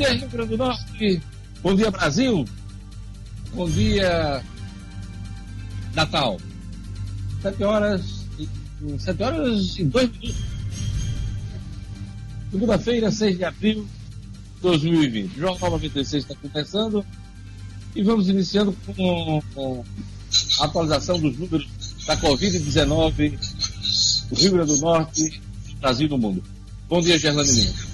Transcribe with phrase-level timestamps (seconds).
[0.00, 1.22] dia, Rio Grande do Norte.
[1.62, 2.44] Bom dia, Brasil.
[3.54, 4.42] Bom dia,
[5.94, 6.40] Natal.
[7.42, 8.26] Sete horas,
[8.98, 10.50] sete horas e dois minutos.
[12.50, 13.86] Segunda-feira, 6 de abril
[14.56, 15.36] de 2020.
[15.36, 17.06] O Jornal 96 está começando
[17.94, 19.84] e vamos iniciando com, com
[20.58, 21.68] a atualização dos números
[22.06, 23.38] da Covid-19
[24.30, 25.40] do Rio Grande do Norte,
[25.80, 26.42] Brasil e no mundo.
[26.88, 27.89] Bom dia, Gerlane Lima.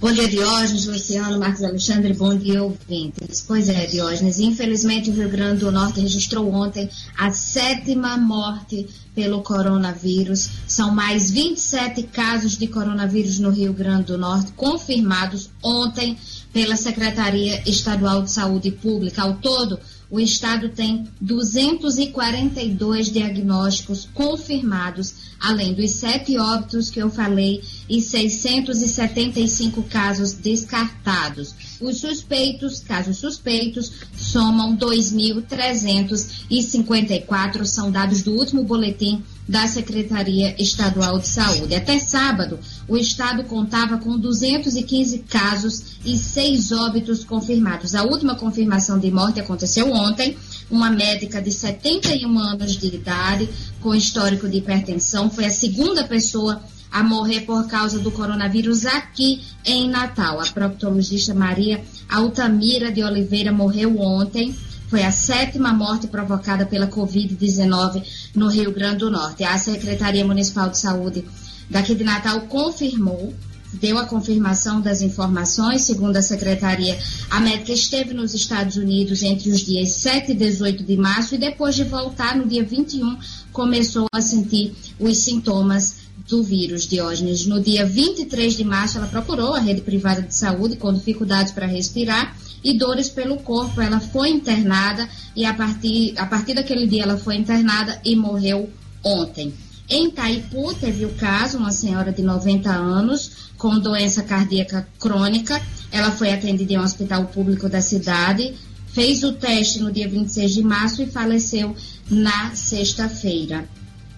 [0.00, 3.44] Bom dia, Diógenes, Luciano, Marcos Alexandre, bom dia, ouvintes.
[3.44, 9.42] Pois é, Diógenes, infelizmente o Rio Grande do Norte registrou ontem a sétima morte pelo
[9.42, 10.50] coronavírus.
[10.68, 16.16] São mais 27 casos de coronavírus no Rio Grande do Norte confirmados ontem
[16.52, 19.22] pela Secretaria Estadual de Saúde Pública.
[19.22, 27.62] Ao todo, o estado tem 242 diagnósticos confirmados, além dos sete óbitos que eu falei
[27.88, 31.54] e 675 casos descartados.
[31.80, 41.28] Os suspeitos, casos suspeitos, somam 2.354, são dados do último boletim da Secretaria Estadual de
[41.28, 41.74] Saúde.
[41.74, 47.94] Até sábado, o estado contava com 215 casos e seis óbitos confirmados.
[47.94, 50.36] A última confirmação de morte aconteceu ontem.
[50.70, 53.48] Uma médica de 71 anos de idade,
[53.80, 59.42] com histórico de hipertensão, foi a segunda pessoa a morrer por causa do coronavírus aqui
[59.64, 60.40] em Natal.
[60.40, 64.54] A proctologista Maria Altamira de Oliveira morreu ontem
[64.88, 68.02] foi a sétima morte provocada pela Covid-19
[68.34, 69.44] no Rio Grande do Norte.
[69.44, 71.24] A Secretaria Municipal de Saúde
[71.68, 73.34] daqui de Natal confirmou
[73.72, 75.82] deu a confirmação das informações.
[75.82, 76.98] Segundo a secretaria,
[77.30, 81.38] a médica esteve nos Estados Unidos entre os dias 7 e 18 de março e
[81.38, 83.18] depois de voltar no dia 21
[83.52, 87.46] começou a sentir os sintomas do vírus Diógenes.
[87.46, 91.66] No dia 23 de março, ela procurou a rede privada de saúde com dificuldades para
[91.66, 93.80] respirar e dores pelo corpo.
[93.80, 98.68] Ela foi internada e a partir, a partir daquele dia ela foi internada e morreu
[99.02, 99.54] ontem.
[99.88, 105.60] Em Itaipu teve o caso, uma senhora de 90 anos com doença cardíaca crônica.
[105.90, 108.54] Ela foi atendida em um hospital público da cidade,
[108.86, 111.74] fez o teste no dia 26 de março e faleceu
[112.08, 113.68] na sexta-feira.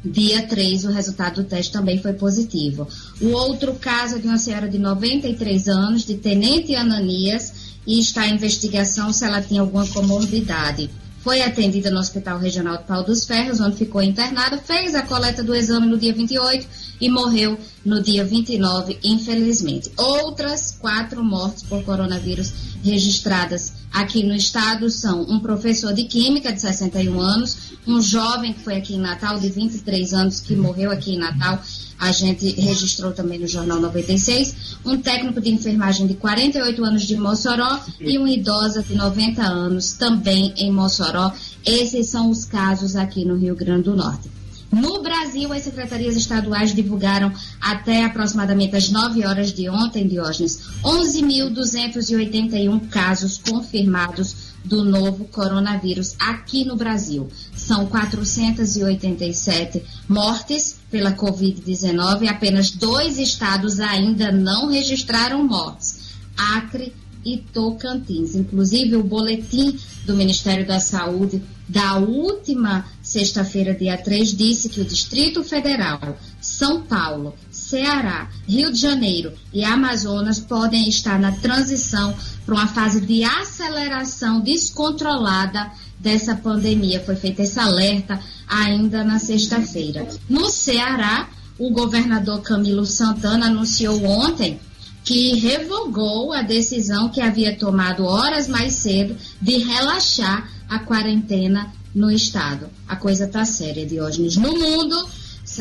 [0.05, 2.89] Dia 3, o resultado do teste também foi positivo.
[3.21, 7.53] O outro caso é de uma senhora de 93 anos, de Tenente Ananias,
[7.87, 10.89] e está em investigação se ela tinha alguma comorbidade.
[11.23, 15.43] Foi atendida no Hospital Regional de Pau dos Ferros, onde ficou internada, fez a coleta
[15.43, 16.67] do exame no dia 28
[16.99, 19.91] e morreu no dia 29, infelizmente.
[19.99, 26.61] Outras quatro mortes por coronavírus registradas aqui no estado são um professor de química de
[26.61, 31.15] 61 anos, um jovem que foi aqui em Natal de 23 anos que morreu aqui
[31.15, 31.63] em Natal
[32.01, 37.15] a gente registrou também no Jornal 96, um técnico de enfermagem de 48 anos de
[37.15, 41.31] Mossoró e uma idosa de 90 anos também em Mossoró.
[41.65, 44.31] Esses são os casos aqui no Rio Grande do Norte.
[44.73, 52.89] No Brasil, as secretarias estaduais divulgaram até aproximadamente as 9 horas de ontem, Diógenes, 11.281
[52.89, 57.29] casos confirmados do novo coronavírus aqui no Brasil.
[57.57, 66.93] São 487 mortes pela Covid-19 e apenas dois estados ainda não registraram mortes: Acre
[67.25, 68.35] e Tocantins.
[68.35, 74.85] Inclusive, o boletim do Ministério da Saúde da última sexta-feira, dia 3, disse que o
[74.85, 77.35] Distrito Federal, São Paulo,
[77.71, 82.13] Ceará, Rio de Janeiro e Amazonas podem estar na transição
[82.45, 86.99] para uma fase de aceleração descontrolada dessa pandemia.
[86.99, 90.09] Foi feito esse alerta ainda na sexta-feira.
[90.29, 91.29] No Ceará,
[91.61, 94.59] o governador Camilo Santana anunciou ontem
[95.05, 102.11] que revogou a decisão que havia tomado horas mais cedo de relaxar a quarentena no
[102.11, 102.69] estado.
[102.89, 104.37] A coisa está séria, Diógenes.
[104.37, 105.09] No mundo,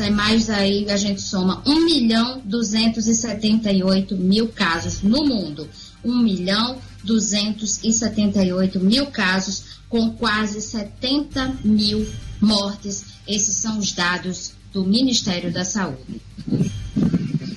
[0.08, 5.68] mais aí a gente soma 1 milhão 278 mil casos no mundo.
[6.02, 12.06] 1 milhão 278 mil casos, com quase 70 mil
[12.40, 13.04] mortes.
[13.26, 16.20] Esses são os dados do Ministério da Saúde.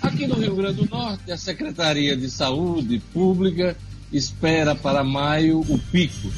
[0.02, 3.78] Aqui no Rio Grande do Norte, a Secretaria de Saúde Pública
[4.12, 6.32] espera para maio o pico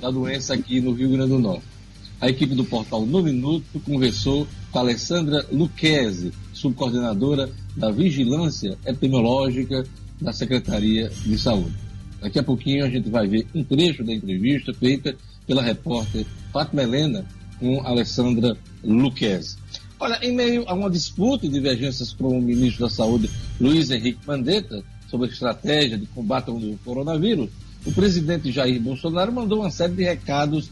[0.00, 1.77] da doença aqui no Rio Grande do Norte.
[2.20, 9.84] A equipe do portal No Minuto conversou com Alessandra Luquezzi, subcoordenadora da Vigilância Epidemiológica
[10.20, 11.74] da Secretaria de Saúde.
[12.20, 15.14] Daqui a pouquinho a gente vai ver um trecho da entrevista feita
[15.46, 17.24] pela repórter Fátima Helena
[17.60, 19.56] com Alessandra Luquezzi.
[20.00, 23.30] Olha, em meio a uma disputa e divergências com o ministro da Saúde,
[23.60, 27.48] Luiz Henrique Mandetta, sobre a estratégia de combate ao coronavírus,
[27.86, 30.70] o presidente Jair Bolsonaro mandou uma série de recados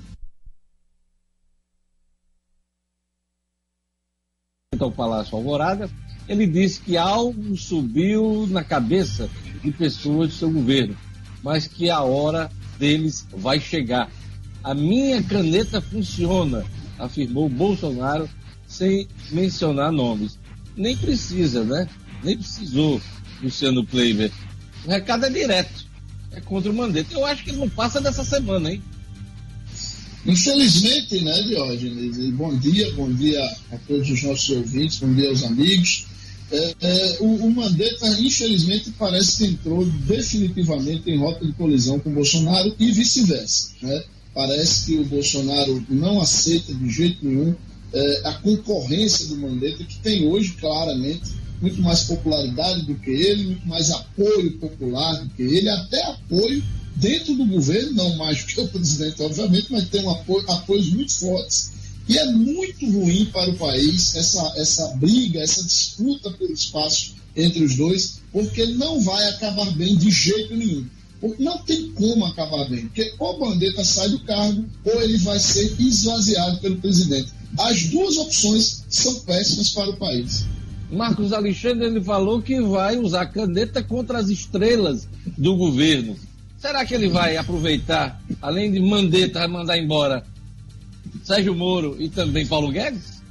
[4.85, 5.91] ao Palácio Alvorada.
[6.29, 9.29] Ele disse que algo subiu na cabeça
[9.63, 10.97] de pessoas de seu governo,
[11.43, 14.11] mas que a hora deles vai chegar.
[14.63, 16.65] A minha caneta funciona,
[16.99, 18.29] afirmou Bolsonaro
[18.67, 20.39] sem mencionar nomes.
[20.77, 21.89] Nem precisa, né?
[22.23, 23.01] Nem precisou,
[23.41, 24.33] Luciano Kleiber.
[24.85, 25.87] O recado é direto.
[26.33, 27.15] É contra o Mandetta.
[27.15, 28.83] Eu acho que ele não passa dessa semana, hein?
[30.27, 32.17] Infelizmente, né, Diógenes?
[32.31, 33.41] Bom dia, bom dia
[33.71, 36.07] a todos os nossos ouvintes, bom dia aos amigos.
[36.51, 42.11] É, é, o, o Mandetta, infelizmente, parece que entrou definitivamente em rota de colisão com
[42.11, 43.71] o Bolsonaro e vice-versa.
[43.81, 44.03] Né?
[44.35, 47.55] Parece que o Bolsonaro não aceita de jeito nenhum
[47.93, 53.45] é, a concorrência do Mandetta, que tem hoje claramente muito mais popularidade do que ele,
[53.45, 56.63] muito mais apoio popular do que ele, até apoio
[56.97, 60.91] dentro do governo, não mais do que o presidente, obviamente, mas tem um apoio, apoios
[60.91, 61.73] muito fortes.
[62.09, 67.65] E é muito ruim para o país essa, essa briga, essa disputa pelo espaço entre
[67.65, 70.87] os dois, porque não vai acabar bem de jeito nenhum.
[71.39, 75.39] Não tem como acabar bem, porque ou o Bandeta sai do cargo ou ele vai
[75.39, 77.33] ser esvaziado pelo presidente.
[77.59, 80.45] As duas opções são péssimas para o país.
[80.91, 86.17] Marcos Alexandre ele falou que vai usar caneta contra as estrelas do governo.
[86.67, 90.27] Será que ele vai aproveitar, além de Mandetta, mandar embora
[91.23, 93.23] Sérgio Moro e também Paulo Guedes?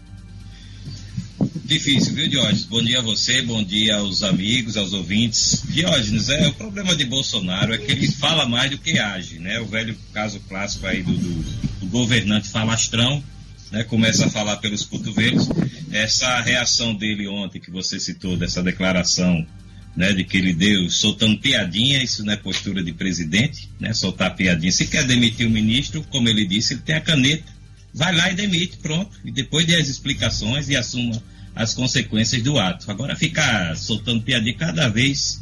[1.66, 2.64] Difícil, viu, Diógenes?
[2.64, 5.64] Bom dia a você, bom dia aos amigos, aos ouvintes.
[5.68, 9.60] Diógenes, é, o problema de Bolsonaro é que ele fala mais do que age, né?
[9.60, 11.44] O velho caso clássico aí do, do,
[11.82, 13.22] do governante falastrão,
[13.70, 13.84] né?
[13.84, 15.50] Começa a falar pelos cotovelos.
[15.92, 19.46] Essa reação dele ontem, que você citou, dessa declaração,
[19.96, 20.12] né?
[20.14, 23.94] De que ele deu soltando piadinha, isso não é postura de presidente, né?
[23.94, 24.72] Soltar piadinha.
[24.72, 27.44] Se quer demitir o ministro, como ele disse, ele tem a caneta,
[27.94, 29.18] vai lá e demite, pronto.
[29.24, 31.22] E depois dê as explicações e assuma
[31.56, 32.92] as consequências do ato.
[32.92, 35.42] Agora ficar soltando piadinha cada vez,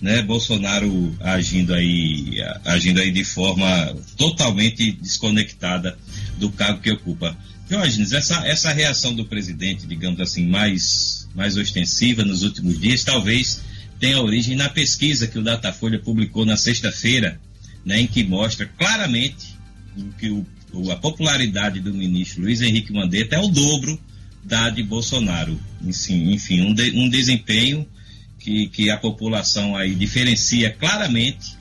[0.00, 5.96] né, Bolsonaro agindo aí, agindo aí de forma totalmente desconectada
[6.38, 7.34] do cargo que ocupa.
[7.66, 13.62] Diógenes, essa, essa reação do presidente, digamos assim, mais, mais ostensiva nos últimos dias, talvez
[14.04, 17.40] tenha origem na pesquisa que o Datafolha publicou na sexta-feira,
[17.86, 19.56] né, em que mostra claramente
[20.18, 20.46] que o,
[20.90, 23.98] a popularidade do ministro Luiz Henrique Mandetta é o dobro
[24.42, 25.58] da de Bolsonaro.
[25.82, 27.88] Enfim, enfim um, de, um desempenho
[28.38, 31.56] que, que a população aí diferencia claramente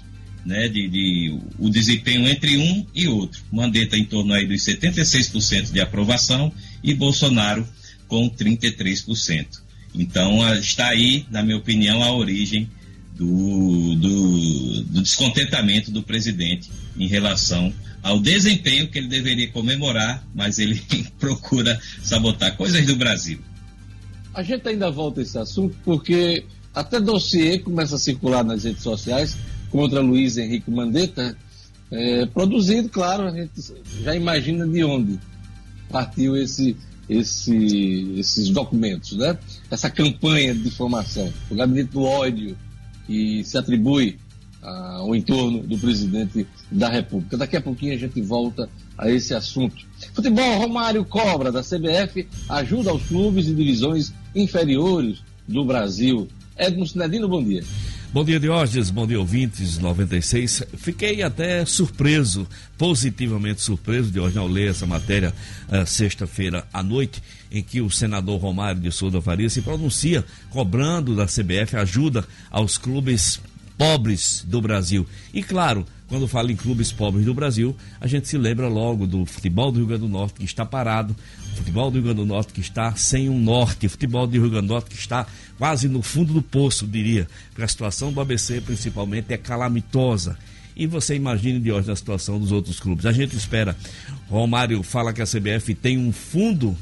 [0.45, 3.41] né, de, de, o desempenho entre um e outro.
[3.53, 6.51] Mandetta em torno aí dos 76% de aprovação
[6.83, 7.65] e Bolsonaro
[8.05, 9.62] com 33%.
[9.93, 12.69] Então está aí, na minha opinião, a origem
[13.15, 20.59] do, do, do descontentamento do presidente em relação ao desempenho que ele deveria comemorar, mas
[20.59, 20.81] ele
[21.19, 23.39] procura sabotar coisas do Brasil.
[24.33, 26.43] A gente ainda volta a esse assunto porque
[26.73, 29.37] até dossiê começa a circular nas redes sociais
[29.69, 31.37] contra Luiz Henrique Mandetta,
[31.91, 33.51] é, produzido, claro, a gente
[34.03, 35.19] já imagina de onde
[35.89, 36.75] partiu esse,
[37.09, 39.37] esse, esses documentos, né?
[39.69, 42.57] Essa campanha de difamação, o gabinete do ódio
[43.05, 44.17] que se atribui
[44.61, 47.37] ao entorno do presidente da República.
[47.37, 49.85] Daqui a pouquinho a gente volta a esse assunto.
[50.13, 56.29] Futebol, Romário Cobra, da CBF, ajuda aos clubes e divisões inferiores do Brasil.
[56.57, 57.63] Edmo Sinedino, bom dia.
[58.13, 58.91] Bom dia, Diógenes.
[58.91, 60.65] Bom dia, ouvintes 96.
[60.77, 65.33] Fiquei até surpreso, positivamente surpreso, Diógenes, ao ler essa matéria
[65.67, 71.15] uh, sexta-feira à noite, em que o senador Romário de Souza Faria se pronuncia cobrando
[71.15, 73.41] da CBF ajuda aos clubes
[73.79, 75.07] pobres do Brasil.
[75.33, 79.25] E claro, quando fala em clubes pobres do Brasil, a gente se lembra logo do
[79.25, 81.15] futebol do Rio Grande do Norte que está parado,
[81.55, 84.67] futebol do Rio Grande do Norte que está sem um norte, futebol do Rio Grande
[84.67, 85.25] do Norte que está
[85.57, 90.37] quase no fundo do poço, diria, porque a situação do ABC principalmente é calamitosa.
[90.75, 93.07] E você imagine de hoje a situação dos outros clubes.
[93.07, 93.75] A gente espera.
[94.29, 96.77] Romário fala que a CBF tem um fundo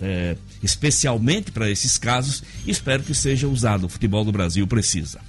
[0.00, 3.86] é, especialmente para esses casos espero que seja usado.
[3.86, 5.20] O futebol do Brasil precisa.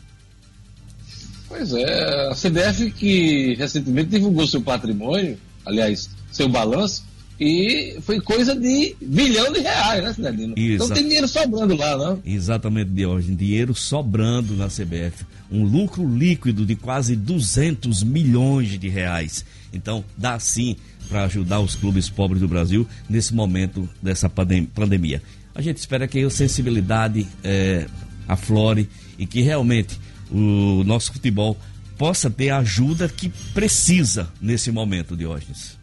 [1.56, 7.06] Pois é, a CBF que recentemente divulgou seu patrimônio, aliás, seu balanço,
[7.40, 10.54] e foi coisa de bilhão de reais, né, Cidadino?
[10.58, 12.20] Então tem dinheiro sobrando lá, não?
[12.26, 13.36] Exatamente, de hoje.
[13.36, 15.26] Dinheiro sobrando na CBF.
[15.52, 19.46] Um lucro líquido de quase 200 milhões de reais.
[19.72, 20.76] Então, dá sim
[21.08, 25.22] para ajudar os clubes pobres do Brasil nesse momento dessa pandemia.
[25.54, 27.86] A gente espera que a sensibilidade é,
[28.28, 30.00] aflore e que realmente
[30.34, 31.56] o nosso futebol
[31.98, 35.78] possa ter a ajuda que precisa nesse momento, Diógenes.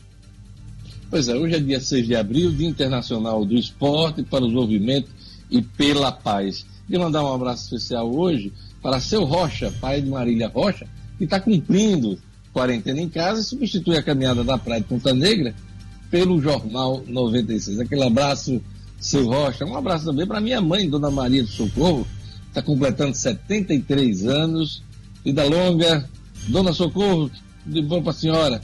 [1.08, 5.10] Pois é, hoje é dia 6 de abril, Dia Internacional do Esporte para o Desenvolvimento
[5.50, 6.66] e pela Paz.
[6.86, 8.52] Queria mandar um abraço especial hoje
[8.82, 10.86] para seu Rocha, pai de Marília Rocha,
[11.18, 12.18] que está cumprindo
[12.52, 15.54] quarentena em casa e substitui a caminhada da Praia de Ponta Negra
[16.10, 17.80] pelo Jornal 96.
[17.80, 18.60] Aquele abraço,
[18.98, 19.64] seu Rocha.
[19.64, 22.06] Um abraço também para minha mãe, Dona Maria do Socorro,
[22.50, 24.82] está completando 73 anos.
[25.24, 26.08] Vida longa,
[26.48, 27.30] Dona Socorro,
[27.64, 28.60] de bom para a senhora.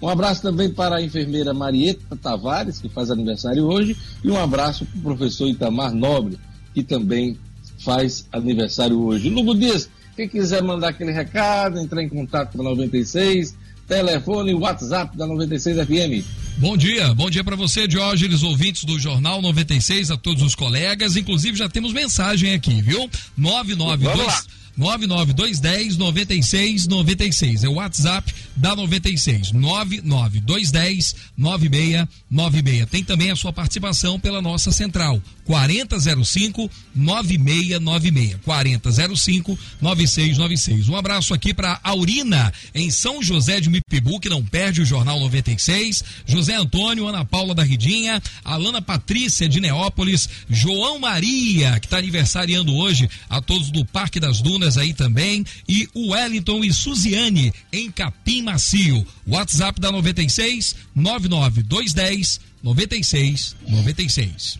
[0.00, 4.86] Um abraço também para a enfermeira Marieta Tavares, que faz aniversário hoje, e um abraço
[4.86, 6.38] para o professor Itamar Nobre,
[6.72, 7.36] que também
[7.80, 9.28] faz aniversário hoje.
[9.28, 13.56] Lugo Dias, quem quiser mandar aquele recado, entrar em contato com a 96,
[13.88, 16.24] telefone, WhatsApp da 96 FM.
[16.58, 21.16] Bom dia, bom dia para você, Diógenes, ouvintes do Jornal 96, a todos os colegas.
[21.16, 23.08] Inclusive, já temos mensagem aqui, viu?
[23.36, 24.57] 992.
[24.78, 27.64] 99210 9696.
[27.64, 29.52] É o WhatsApp da 96.
[29.52, 32.86] 99210 9696.
[32.88, 35.20] Tem também a sua participação pela nossa central.
[35.44, 38.36] 4005 9696.
[38.44, 40.88] 4005 9696.
[40.88, 45.18] Um abraço aqui para Aurina, em São José de Mipibu, que não perde o Jornal
[45.18, 46.04] 96.
[46.26, 52.74] José Antônio, Ana Paula da Ridinha, Alana Patrícia de Neópolis, João Maria, que está aniversariando
[52.76, 57.90] hoje, a todos do Parque das Dunas aí também, e o Wellington e Suziane, em
[57.90, 59.06] Capim Macio.
[59.26, 64.58] WhatsApp da 96 99210 96 96.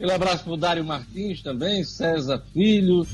[0.00, 3.06] Um abraço para o Dário Martins também, César Filho.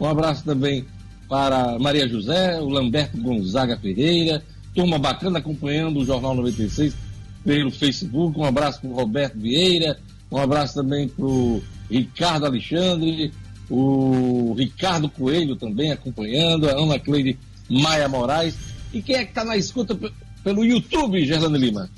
[0.00, 0.84] Um abraço também
[1.28, 4.42] para Maria José, o Lamberto Gonzaga Ferreira.
[4.74, 6.96] Turma bacana acompanhando o Jornal 96
[7.44, 8.38] pelo Facebook.
[8.38, 9.98] Um abraço para o Roberto Vieira.
[10.30, 13.32] Um abraço também para o Ricardo Alexandre,
[13.70, 18.54] o Ricardo Coelho também acompanhando, a Ana Cleide Maia Moraes.
[18.92, 19.98] E quem é que está na escuta
[20.42, 21.90] pelo YouTube, Gerlane Lima?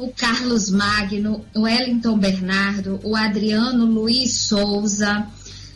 [0.00, 5.26] o Carlos Magno, o Wellington Bernardo, o Adriano Luiz Souza,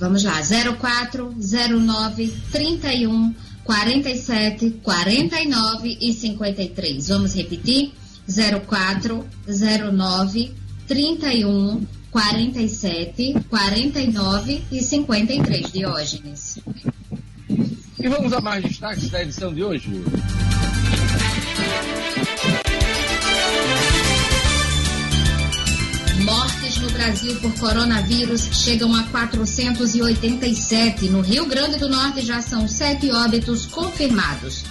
[0.00, 0.40] Vamos lá,
[0.78, 7.08] 04, 09, 31, 47, 49 e 53.
[7.08, 7.92] Vamos repetir?
[8.66, 9.26] 04,
[9.92, 10.54] 09,
[10.88, 16.58] 31, 47, 49 e 53, Diógenes.
[18.02, 20.02] E vamos a mais destaques da edição de hoje.
[26.24, 31.08] Mortes no Brasil por coronavírus chegam a 487.
[31.08, 34.64] No Rio Grande do Norte já são sete óbitos confirmados.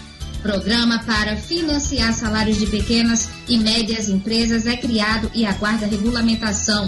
[0.44, 6.88] Programa para financiar salários de pequenas e médias empresas é criado e aguarda regulamentação.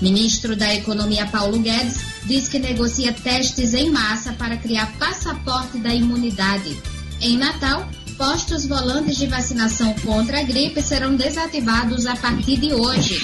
[0.00, 5.94] Ministro da Economia Paulo Guedes diz que negocia testes em massa para criar passaporte da
[5.94, 6.76] imunidade.
[7.20, 7.88] Em Natal,
[8.18, 13.18] postos volantes de vacinação contra a gripe serão desativados a partir de hoje.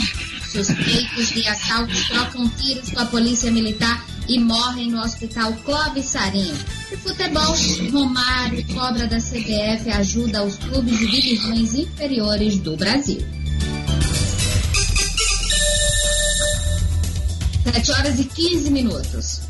[0.51, 6.57] Suspeitos de assaltos trocam tiros com a polícia militar e morrem no hospital Clóvis Sarinho.
[6.91, 7.55] E futebol,
[7.93, 13.21] Romário, cobra da CBF, ajuda os clubes de divisões inferiores do Brasil.
[17.73, 19.41] 7 horas e 15 minutos.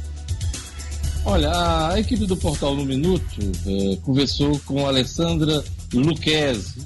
[1.24, 5.62] Olha, a equipe do Portal No Minuto eh, conversou com Alessandra
[5.92, 6.80] Luquezzi.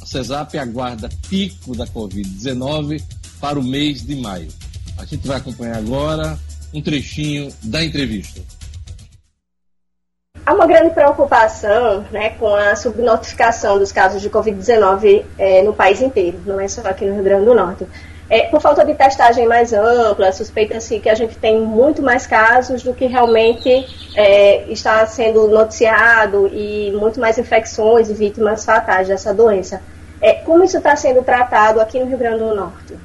[0.00, 3.02] A CESAP aguarda pico da Covid-19
[3.40, 4.48] para o mês de maio.
[4.98, 6.38] A gente vai acompanhar agora
[6.72, 8.40] um trechinho da entrevista.
[10.44, 16.00] Há uma grande preocupação né, com a subnotificação dos casos de Covid-19 eh, no país
[16.00, 17.86] inteiro, não é só aqui no Rio Grande do Norte.
[18.30, 22.82] É, por falta de testagem mais ampla, suspeita-se que a gente tem muito mais casos
[22.82, 29.32] do que realmente é, está sendo noticiado e muito mais infecções e vítimas fatais dessa
[29.32, 29.80] doença.
[30.20, 32.98] É, como isso está sendo tratado aqui no Rio Grande do Norte?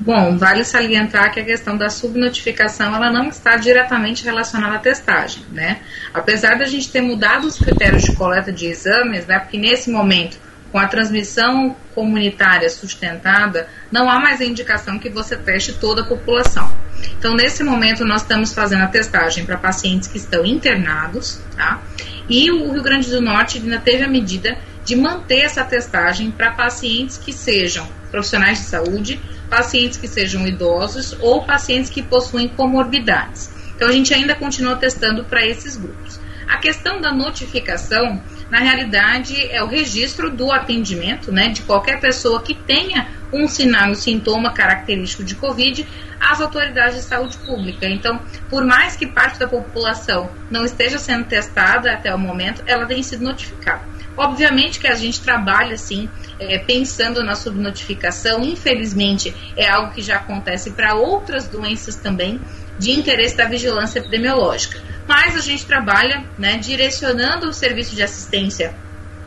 [0.00, 5.42] Bom, vale salientar que a questão da subnotificação ela não está diretamente relacionada à testagem,
[5.52, 5.80] né?
[6.14, 9.38] Apesar da gente ter mudado os critérios de coleta de exames, né?
[9.38, 10.38] Porque nesse momento
[10.70, 16.04] com a transmissão comunitária sustentada, não há mais a indicação que você teste toda a
[16.04, 16.70] população.
[17.18, 21.80] Então, nesse momento, nós estamos fazendo a testagem para pacientes que estão internados, tá?
[22.28, 26.50] E o Rio Grande do Norte ainda teve a medida de manter essa testagem para
[26.50, 33.50] pacientes que sejam profissionais de saúde, pacientes que sejam idosos ou pacientes que possuem comorbidades.
[33.74, 36.20] Então, a gente ainda continua testando para esses grupos.
[36.48, 42.42] A questão da notificação, na realidade, é o registro do atendimento, né, de qualquer pessoa
[42.42, 45.86] que tenha um sinal, um sintoma característico de Covid,
[46.18, 47.86] às autoridades de saúde pública.
[47.86, 52.86] Então, por mais que parte da população não esteja sendo testada até o momento, ela
[52.86, 53.82] tem sido notificada.
[54.18, 56.08] Obviamente que a gente trabalha assim,
[56.40, 62.40] é, pensando na subnotificação, infelizmente é algo que já acontece para outras doenças também,
[62.76, 64.80] de interesse da vigilância epidemiológica.
[65.06, 68.74] Mas a gente trabalha né, direcionando o serviço de assistência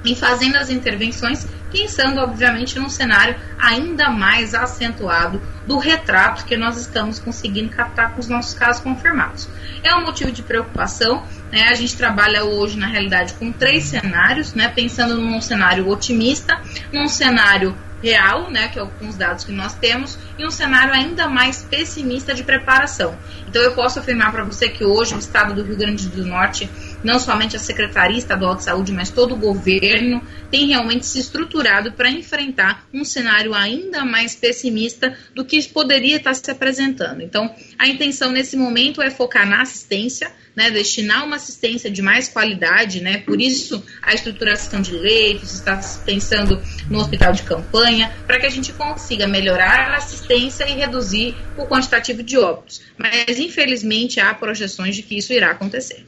[0.04, 6.76] e fazendo as intervenções, pensando, obviamente, num cenário ainda mais acentuado do retrato que nós
[6.76, 9.48] estamos conseguindo captar com os nossos casos confirmados.
[9.82, 11.24] É um motivo de preocupação.
[11.50, 11.70] Né?
[11.70, 14.68] A gente trabalha hoje, na realidade, com três cenários, né?
[14.68, 16.62] pensando num cenário otimista,
[16.92, 17.74] num cenário
[18.04, 21.62] real, né, que é com os dados que nós temos, e um cenário ainda mais
[21.62, 23.16] pessimista de preparação.
[23.48, 26.68] Então eu posso afirmar para você que hoje o estado do Rio Grande do Norte,
[27.04, 31.92] não somente a Secretaria Estadual de Saúde, mas todo o governo tem realmente se estruturado
[31.94, 37.22] para enfrentar um cenário ainda mais pessimista do que poderia estar se apresentando.
[37.22, 42.28] Então, a intenção nesse momento é focar na assistência, né, destinar uma assistência de mais
[42.28, 48.40] qualidade, né, por isso a estruturação de leitos, está pensando no hospital de campanha, para
[48.40, 52.82] que a gente consiga melhorar a assistência e reduzir o quantitativo de óbitos.
[52.98, 56.06] Mas, infelizmente, há projeções de que isso irá acontecer.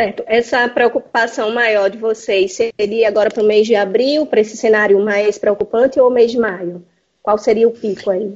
[0.00, 0.24] Certo.
[0.26, 4.98] Essa preocupação maior de vocês seria agora para o mês de abril, para esse cenário
[5.04, 6.82] mais preocupante, ou mês de maio?
[7.22, 8.32] Qual seria o pico aí?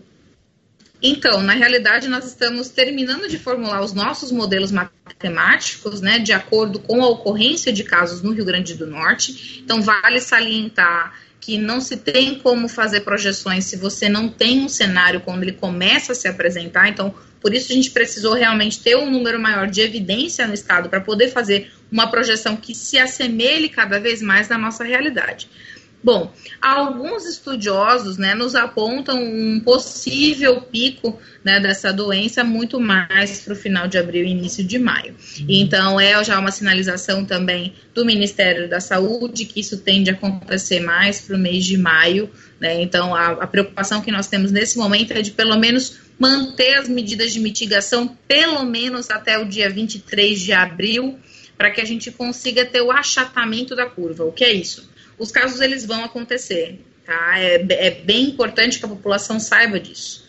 [1.02, 6.80] Então, na realidade, nós estamos terminando de formular os nossos modelos matemáticos, né, de acordo
[6.80, 9.62] com a ocorrência de casos no Rio Grande do Norte.
[9.64, 14.68] Então, vale salientar que não se tem como fazer projeções se você não tem um
[14.68, 16.88] cenário quando ele começa a se apresentar.
[16.88, 20.88] Então, por isso a gente precisou realmente ter um número maior de evidência no estado
[20.88, 25.46] para poder fazer uma projeção que se assemelhe cada vez mais da nossa realidade.
[26.02, 33.52] Bom, alguns estudiosos né, nos apontam um possível pico né, dessa doença muito mais para
[33.52, 35.14] o final de abril e início de maio.
[35.40, 35.46] Uhum.
[35.48, 40.80] Então, é já uma sinalização também do Ministério da Saúde que isso tende a acontecer
[40.80, 42.30] mais para o mês de maio.
[42.60, 42.82] Né?
[42.82, 46.88] Então, a, a preocupação que nós temos nesse momento é de pelo menos manter as
[46.88, 51.18] medidas de mitigação pelo menos até o dia 23 de abril,
[51.56, 54.24] para que a gente consiga ter o achatamento da curva.
[54.24, 54.92] O que é isso?
[55.18, 57.38] os casos eles vão acontecer, tá?
[57.38, 60.24] É, é bem importante que a população saiba disso.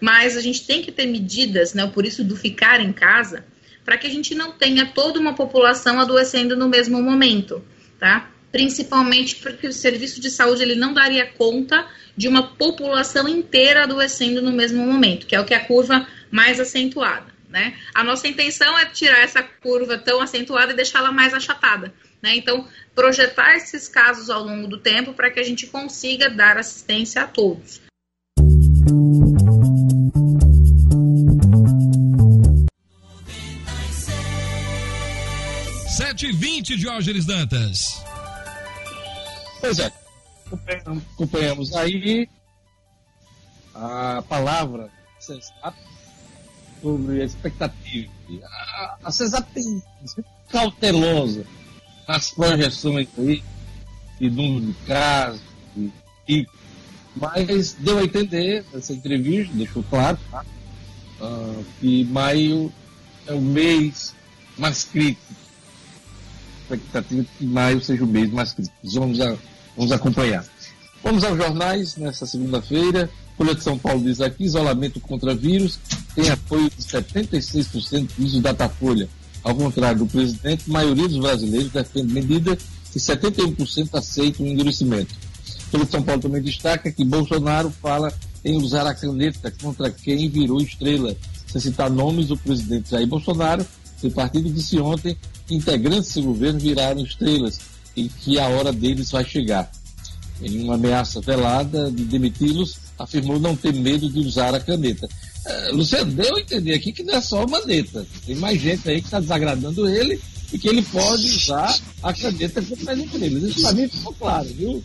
[0.00, 1.86] Mas a gente tem que ter medidas, né?
[1.86, 3.44] Por isso do ficar em casa,
[3.84, 7.62] para que a gente não tenha toda uma população adoecendo no mesmo momento,
[7.98, 8.30] tá?
[8.52, 11.86] Principalmente porque o serviço de saúde ele não daria conta
[12.16, 16.06] de uma população inteira adoecendo no mesmo momento, que é o que é a curva
[16.30, 17.76] mais acentuada, né?
[17.94, 21.94] A nossa intenção é tirar essa curva tão acentuada e deixá-la mais achatada.
[22.22, 22.36] Né?
[22.36, 27.22] Então, projetar esses casos ao longo do tempo para que a gente consiga dar assistência
[27.22, 27.80] a todos.
[35.96, 38.09] Sete e vinte, Diógenes Dantas.
[39.60, 39.92] Pois é,
[41.14, 42.28] acompanhamos aí
[43.74, 44.90] a palavra
[46.82, 48.10] sobre a expectativa.
[48.44, 49.82] A, a CESAP tem
[50.50, 51.44] cautelosa
[52.06, 53.42] as projeções aí,
[54.18, 55.40] de número de casos,
[56.26, 56.46] de
[57.16, 60.44] mas deu a entender nessa entrevista, deixou claro, tá?
[61.20, 62.72] uh, que maio
[63.26, 64.14] é o mês
[64.56, 65.34] mais crítico.
[66.70, 68.76] A expectativa que maio seja o mês mais crítico.
[68.84, 69.36] Vamos, a,
[69.76, 70.44] vamos acompanhar.
[71.02, 73.08] Vamos aos jornais nessa segunda-feira.
[73.36, 75.78] Folha de São Paulo diz aqui: isolamento contra vírus
[76.14, 79.08] tem apoio de 76% diz o Datafolha.
[79.42, 82.58] Ao contrário do presidente, a maioria dos brasileiros defende medida
[82.94, 85.14] e 71% aceitam o endurecimento.
[85.70, 88.12] Pelo São Paulo também destaca que Bolsonaro fala
[88.44, 91.16] em usar a caneta contra quem virou estrela.
[91.46, 93.66] Sem citar nomes, o presidente Jair Bolsonaro,
[93.98, 97.58] seu partido disse ontem que integrantes do governo viraram estrelas
[97.96, 99.70] e que a hora deles vai chegar.
[100.42, 105.08] Em uma ameaça velada de demiti-los, afirmou não ter medo de usar a caneta.
[105.44, 108.06] É, Luciano, deu a entender aqui que não é só uma caneta.
[108.26, 110.20] Tem mais gente aí que está desagradando ele
[110.52, 113.42] e que ele pode usar a caneta como mais estrelas.
[113.42, 114.82] Isso para mim ficou claro, viu?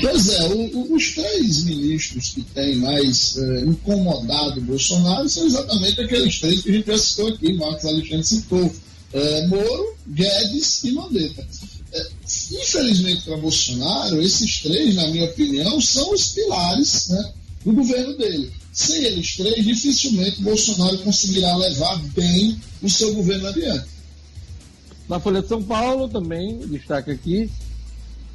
[0.00, 5.46] Pois é, o, o, os três ministros que têm mais é, incomodado o Bolsonaro são
[5.46, 8.74] exatamente aqueles três que a gente já citou aqui, Marcos Alexandre citou,
[9.14, 11.46] é, Moro, Guedes e Mandetta.
[11.92, 12.06] É,
[12.50, 17.32] infelizmente para Bolsonaro, esses três, na minha opinião, são os pilares né,
[17.64, 18.50] do governo dele.
[18.72, 23.86] Sem eles três, dificilmente Bolsonaro conseguirá levar bem o seu governo adiante.
[25.08, 27.50] Na Folha de São Paulo também, destaque aqui,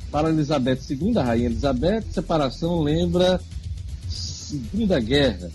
[0.09, 3.41] para Elizabeth II, a Rainha Elizabeth, separação lembra
[4.07, 5.51] Segunda Guerra,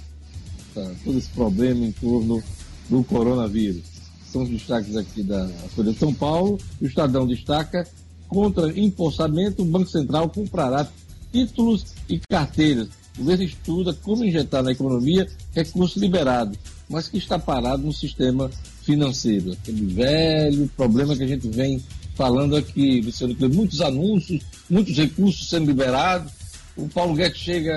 [0.75, 2.43] tá, todo esse problema em torno
[2.91, 3.94] do coronavírus.
[4.35, 6.59] São os destaques aqui da Folha de São Paulo.
[6.81, 7.87] O Estadão destaca
[8.27, 10.89] contra empossamento, o Banco Central comprará
[11.31, 12.89] títulos e carteiras.
[13.15, 18.51] O governo estuda como injetar na economia recurso liberado, mas que está parado no sistema
[18.83, 19.53] financeiro.
[19.53, 21.81] Aquele velho problema que a gente vem
[22.17, 26.33] falando aqui, Luciano, muitos anúncios, muitos recursos sendo liberados.
[26.77, 27.77] O Paulo Guedes chega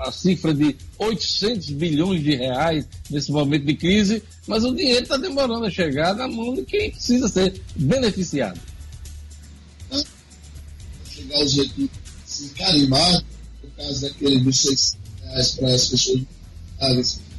[0.00, 5.16] à cifra de 800 bilhões de reais nesse momento de crise, mas o dinheiro está
[5.16, 8.60] demorando a chegar na mão de quem precisa ser beneficiado.
[11.08, 11.90] Chegar os recursos
[12.24, 13.24] assim, carimbados,
[13.62, 16.26] no caso daquele dos 600 reais para as pessoas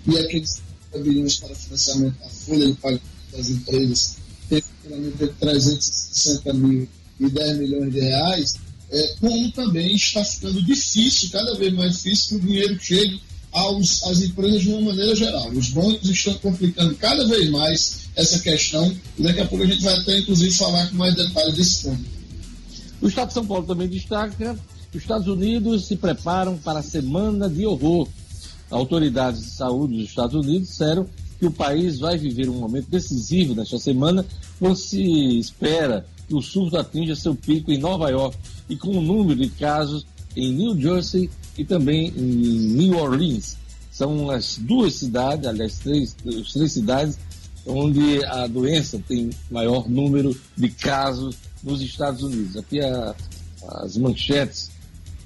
[0.07, 0.61] e aqueles
[1.03, 4.17] bilhões para financiamento da folha de pagamento das empresas,
[4.49, 6.87] tem entre 360 mil
[7.19, 8.55] e 10 milhões de reais,
[8.91, 13.21] é, como também está ficando difícil, cada vez mais difícil, que o dinheiro chegue
[13.51, 15.49] aos, às empresas de uma maneira geral.
[15.49, 19.83] Os bancos estão complicando cada vez mais essa questão e daqui a pouco a gente
[19.83, 22.17] vai até, inclusive, falar com mais detalhes desse ponto.
[23.01, 24.57] O Estado de São Paulo também destaca
[24.91, 28.07] que os Estados Unidos se preparam para a semana de horror.
[28.69, 31.07] Autoridades de saúde dos Estados Unidos disseram
[31.39, 34.25] que o país vai viver um momento decisivo nesta semana,
[34.59, 38.37] quando se espera que o surto atinja seu pico em Nova York
[38.69, 43.57] e com o número de casos em New Jersey e também em New Orleans.
[43.91, 47.17] São as duas cidades, aliás, três, as três cidades
[47.65, 52.55] onde a doença tem maior número de casos nos Estados Unidos.
[52.55, 53.15] Aqui a,
[53.81, 54.69] as manchetes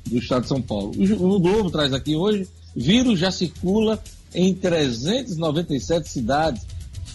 [0.05, 0.91] do estado de São Paulo.
[0.97, 4.01] O, o Globo traz aqui hoje, vírus já circula
[4.33, 6.65] em 397 cidades,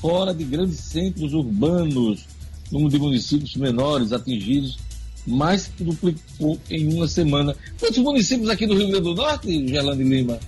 [0.01, 2.27] fora de grandes centros urbanos,
[2.71, 4.79] número de municípios menores atingidos
[5.27, 7.55] mais que duplicou em uma semana.
[7.81, 10.39] Quantos municípios aqui do Rio Grande do Norte, Gerlane Lima,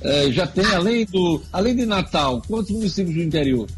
[0.00, 3.68] é, já tem, além, do, além de Natal, quantos municípios do interior?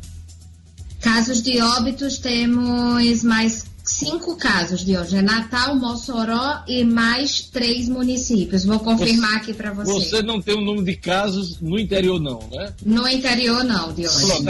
[1.00, 3.64] Casos de óbitos temos mais
[4.00, 5.16] cinco casos de hoje.
[5.16, 8.64] É Natal, Mossoró e mais três municípios.
[8.64, 9.92] Vou confirmar você, aqui para você.
[9.92, 12.72] Você não tem o um número de casos no interior, não, né?
[12.84, 14.26] No interior, não, de hoje.
[14.26, 14.44] Pronto,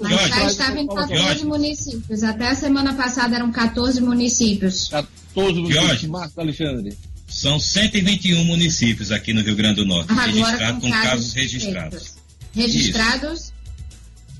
[0.00, 2.22] Mas já estava em 14 municípios.
[2.22, 4.88] Até a semana passada eram 14 municípios.
[4.88, 6.96] 14 municípios, Marcos Alexandre.
[7.28, 12.14] São 121 municípios aqui no Rio Grande do Norte, registrados com, com casos, casos registrados.
[12.54, 13.40] Registrados?
[13.40, 13.52] Isso.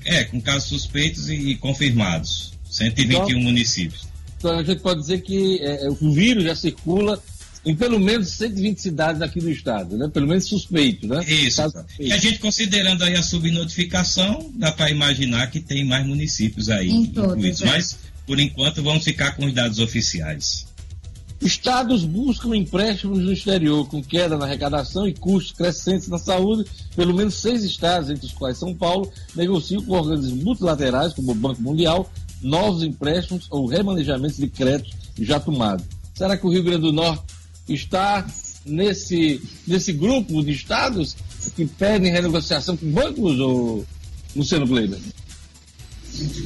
[0.05, 2.53] É, com casos suspeitos e, e confirmados.
[2.69, 4.07] 121 então, municípios.
[4.39, 7.21] Então a gente pode dizer que é, é o vírus já circula
[7.65, 10.09] em pelo menos 120 cidades aqui do estado, né?
[10.11, 11.23] Pelo menos suspeito, né?
[11.27, 11.61] Isso.
[11.99, 16.89] E a gente considerando aí a subnotificação, dá para imaginar que tem mais municípios aí
[16.89, 17.59] em incluídos.
[17.59, 17.65] Todos, é.
[17.65, 20.69] Mas, por enquanto, vamos ficar com os dados oficiais.
[21.41, 26.69] Estados buscam empréstimos no exterior, com queda na arrecadação e custos crescentes na saúde.
[26.95, 31.35] Pelo menos seis estados, entre os quais São Paulo, negociam com organismos multilaterais, como o
[31.35, 32.09] Banco Mundial,
[32.41, 35.85] novos empréstimos ou remanejamentos de créditos já tomados.
[36.13, 37.23] Será que o Rio Grande do Norte
[37.67, 38.27] está
[38.65, 41.15] nesse, nesse grupo de estados
[41.55, 43.85] que pedem renegociação com bancos, ou
[44.35, 44.99] Luciano Kleiber?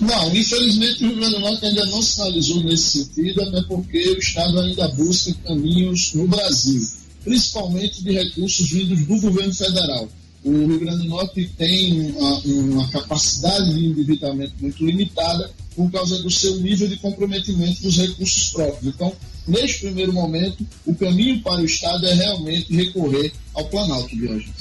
[0.01, 4.19] Não, infelizmente o Rio Grande do Norte ainda não sinalizou nesse sentido, até porque o
[4.19, 6.87] Estado ainda busca caminhos no Brasil,
[7.23, 10.09] principalmente de recursos vindos do governo federal.
[10.43, 16.21] O Rio Grande do Norte tem uma, uma capacidade de endividamento muito limitada por causa
[16.21, 18.93] do seu nível de comprometimento dos recursos próprios.
[18.93, 19.13] Então,
[19.47, 24.51] neste primeiro momento, o caminho para o Estado é realmente recorrer ao Planalto de hoje.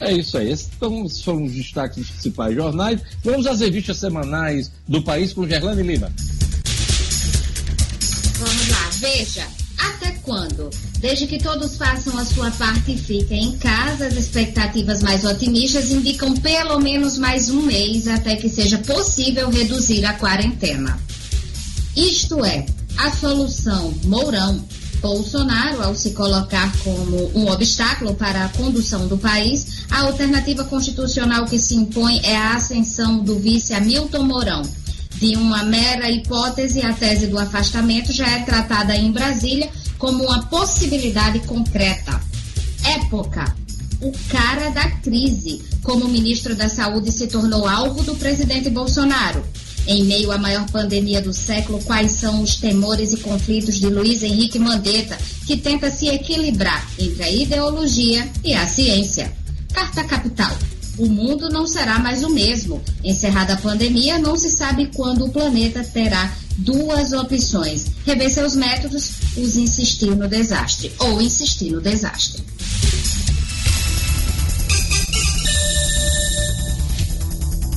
[0.00, 0.50] É isso aí.
[0.50, 0.68] Esses
[1.22, 3.00] são os destaques dos principais jornais.
[3.24, 6.12] Vamos às revistas semanais do país com Gerlane Lima.
[8.38, 9.46] Vamos lá, veja.
[9.78, 10.70] Até quando?
[11.06, 15.92] Desde que todos façam a sua parte e fiquem em casa, as expectativas mais otimistas
[15.92, 20.98] indicam pelo menos mais um mês até que seja possível reduzir a quarentena.
[21.94, 22.66] Isto é,
[22.98, 24.64] a solução Mourão
[25.00, 31.44] Bolsonaro, ao se colocar como um obstáculo para a condução do país, a alternativa constitucional
[31.44, 34.62] que se impõe é a ascensão do vice Hamilton Mourão.
[35.20, 39.70] De uma mera hipótese, a tese do afastamento já é tratada em Brasília
[40.06, 42.20] como uma possibilidade concreta.
[42.84, 43.52] Época.
[44.00, 49.44] O cara da crise, como ministro da Saúde se tornou alvo do presidente Bolsonaro.
[49.84, 54.22] Em meio à maior pandemia do século, quais são os temores e conflitos de Luiz
[54.22, 59.32] Henrique Mandetta, que tenta se equilibrar entre a ideologia e a ciência?
[59.72, 60.56] Carta Capital.
[60.98, 62.82] O mundo não será mais o mesmo.
[63.04, 69.10] Encerrada a pandemia, não se sabe quando o planeta terá duas opções: rever seus métodos,
[69.36, 72.42] os insistir no desastre ou insistir no desastre.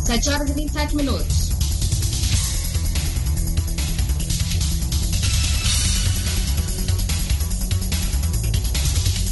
[0.05, 1.49] Sete horas e vinte e sete minutos.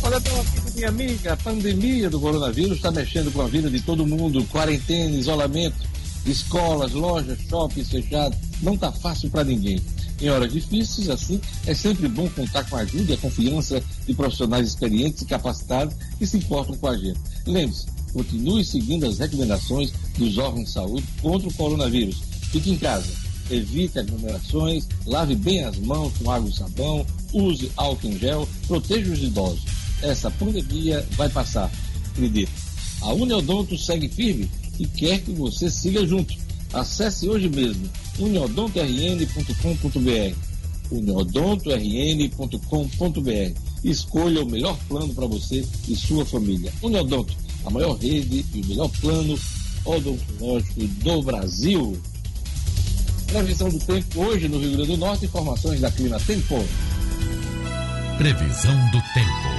[0.03, 4.05] Olha, aqui minha amiga, a pandemia do coronavírus está mexendo com a vida de todo
[4.05, 5.75] mundo, quarentena, isolamento,
[6.23, 9.81] escolas, lojas, shoppings fechados, não está fácil para ninguém.
[10.21, 14.13] Em horas difíceis, assim, é sempre bom contar com a ajuda e a confiança de
[14.13, 17.19] profissionais experientes e capacitados que se importam com a gente.
[17.47, 22.21] Lembre-se, continue seguindo as recomendações dos órgãos de saúde contra o coronavírus.
[22.51, 23.11] Fique em casa,
[23.49, 29.11] evite aglomerações, lave bem as mãos com água e sabão, use álcool em gel, proteja
[29.11, 29.86] os idosos.
[30.01, 31.71] Essa pandemia vai passar,
[32.11, 32.51] acredite.
[33.01, 36.35] A Uniodonto segue firme e quer que você siga junto.
[36.73, 40.35] Acesse hoje mesmo uniodontorn.com.br
[40.89, 46.71] uniodontorn.com.br Escolha o melhor plano para você e sua família.
[46.81, 49.39] Uniodonto, a maior rede e o melhor plano
[49.85, 52.01] odontológico do Brasil.
[53.27, 56.65] Previsão do tempo hoje no Rio Grande do Norte, informações da Clima Tempo.
[58.17, 59.56] Previsão do tempo.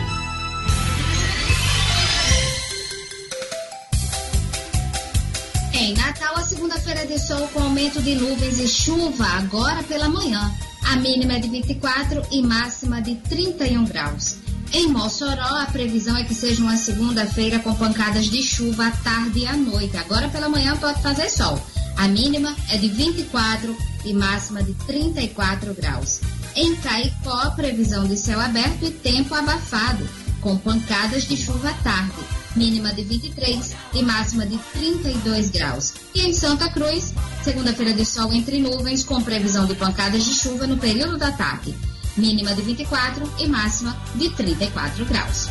[5.81, 10.53] Em Natal, a segunda-feira de sol com aumento de nuvens e chuva agora pela manhã.
[10.83, 14.39] A mínima é de 24 e máxima de 31 graus.
[14.73, 19.39] Em Mossoró, a previsão é que seja uma segunda-feira com pancadas de chuva à tarde
[19.39, 19.97] e à noite.
[19.97, 21.65] Agora pela manhã pode fazer sol.
[21.97, 26.21] A mínima é de 24 e máxima de 34 graus.
[26.57, 30.09] Em Caicó, previsão de céu aberto e tempo abafado,
[30.41, 35.95] com pancadas de chuva à tarde mínima de 23 e máxima de 32 graus.
[36.15, 40.67] E em Santa Cruz, segunda-feira de sol entre nuvens, com previsão de pancadas de chuva
[40.67, 41.75] no período da tarde,
[42.17, 45.49] mínima de 24 e máxima de 34 graus.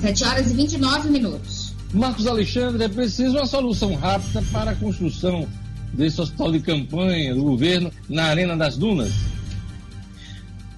[0.00, 1.74] 7 horas e 29 minutos.
[1.92, 5.46] Marcos Alexandre, é preciso uma solução rápida para a construção
[5.92, 9.12] desse hospital de campanha do governo na Arena das Dunas.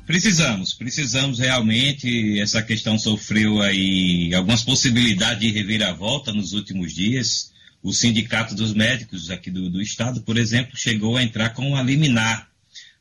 [0.07, 2.41] Precisamos, precisamos realmente.
[2.41, 7.53] Essa questão sofreu aí algumas possibilidades de reviravolta nos últimos dias.
[7.83, 11.83] O Sindicato dos Médicos aqui do, do Estado, por exemplo, chegou a entrar com uma
[11.83, 12.49] liminar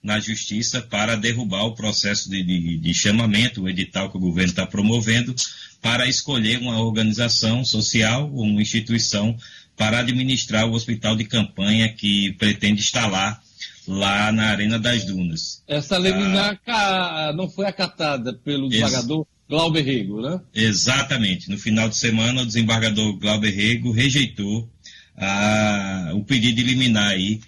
[0.02, 4.50] na Justiça para derrubar o processo de, de, de chamamento, o edital que o governo
[4.50, 5.36] está promovendo,
[5.82, 9.38] para escolher uma organização social, uma instituição
[9.78, 13.42] para administrar o hospital de campanha que pretende instalar
[13.88, 15.64] lá na Arena das Dunas.
[15.68, 20.40] Essa liminar ah, não foi acatada pelo desembargador Glauber Rego, né?
[20.54, 21.50] Exatamente.
[21.50, 24.70] No final de semana, o desembargador Glauber Rego rejeitou
[25.18, 27.42] ah, o pedido de liminar aí,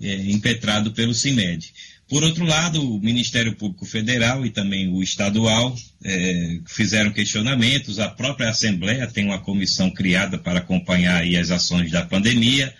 [0.00, 1.72] é, impetrado pelo CIMED.
[2.08, 7.98] Por outro lado, o Ministério Público Federal e também o estadual é, fizeram questionamentos.
[7.98, 12.72] A própria Assembleia tem uma comissão criada para acompanhar as ações da pandemia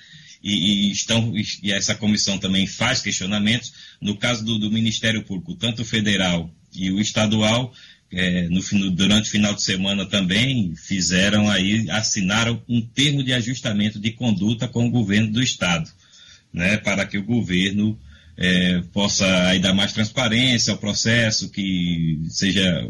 [0.43, 3.73] e, e, estão, e essa comissão também faz questionamentos.
[4.01, 7.73] No caso do, do Ministério Público, tanto o federal e o estadual,
[8.11, 13.99] é, no, durante o final de semana também fizeram aí, assinaram um termo de ajustamento
[13.99, 15.91] de conduta com o governo do Estado,
[16.53, 17.99] né, para que o governo
[18.37, 22.89] é, possa aí dar mais transparência ao processo, que seja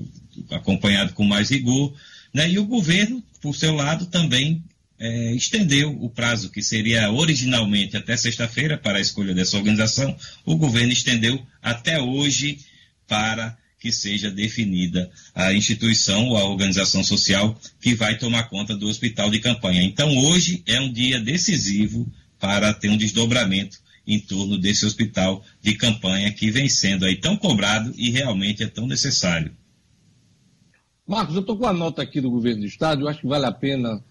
[0.50, 1.92] acompanhado com mais rigor,
[2.32, 4.62] né, e o governo, por seu lado, também
[4.98, 10.56] é, estendeu o prazo que seria originalmente até sexta-feira para a escolha dessa organização, o
[10.56, 12.58] governo estendeu até hoje
[13.06, 18.88] para que seja definida a instituição ou a organização social que vai tomar conta do
[18.88, 19.82] hospital de campanha.
[19.82, 25.74] Então, hoje é um dia decisivo para ter um desdobramento em torno desse hospital de
[25.74, 29.54] campanha que vem sendo aí tão cobrado e realmente é tão necessário.
[31.06, 33.46] Marcos, eu estou com a nota aqui do governo do Estado, eu acho que vale
[33.46, 34.02] a pena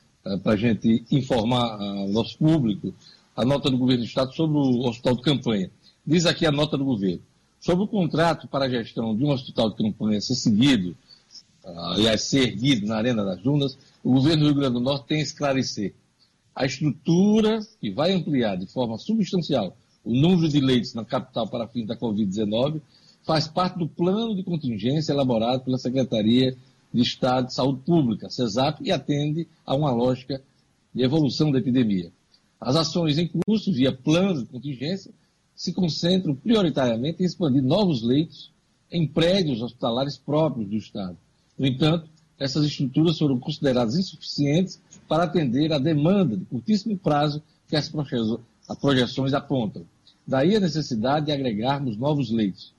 [0.44, 2.94] para a gente informar uh, o nosso público,
[3.36, 5.72] a nota do governo do Estado sobre o hospital de campanha.
[6.06, 7.22] Diz aqui a nota do governo.
[7.60, 10.96] Sobre o contrato para a gestão de um hospital de campanha ser seguido,
[11.64, 15.08] uh, aliás, ser erguido na Arena das Dunas, o governo do Rio Grande do Norte
[15.08, 15.94] tem a esclarecer
[16.58, 21.68] a estrutura que vai ampliar de forma substancial o número de leitos na capital para
[21.68, 22.82] fim da Covid-19
[23.24, 26.58] faz parte do plano de contingência elaborado pela Secretaria
[26.94, 30.42] de Estado de Saúde Pública, CESAP, e atende a uma lógica
[30.94, 32.12] de evolução da epidemia.
[32.60, 35.12] As ações em curso, via plano de contingência,
[35.56, 38.52] se concentram prioritariamente em expandir novos leitos
[38.92, 41.18] em prédios hospitalares próprios do Estado.
[41.58, 47.76] No entanto, essas estruturas foram consideradas insuficientes para atender a demanda de curtíssimo prazo que
[47.76, 47.92] as
[48.80, 49.84] projeções apontam.
[50.26, 52.74] Daí a necessidade de agregarmos novos leitos.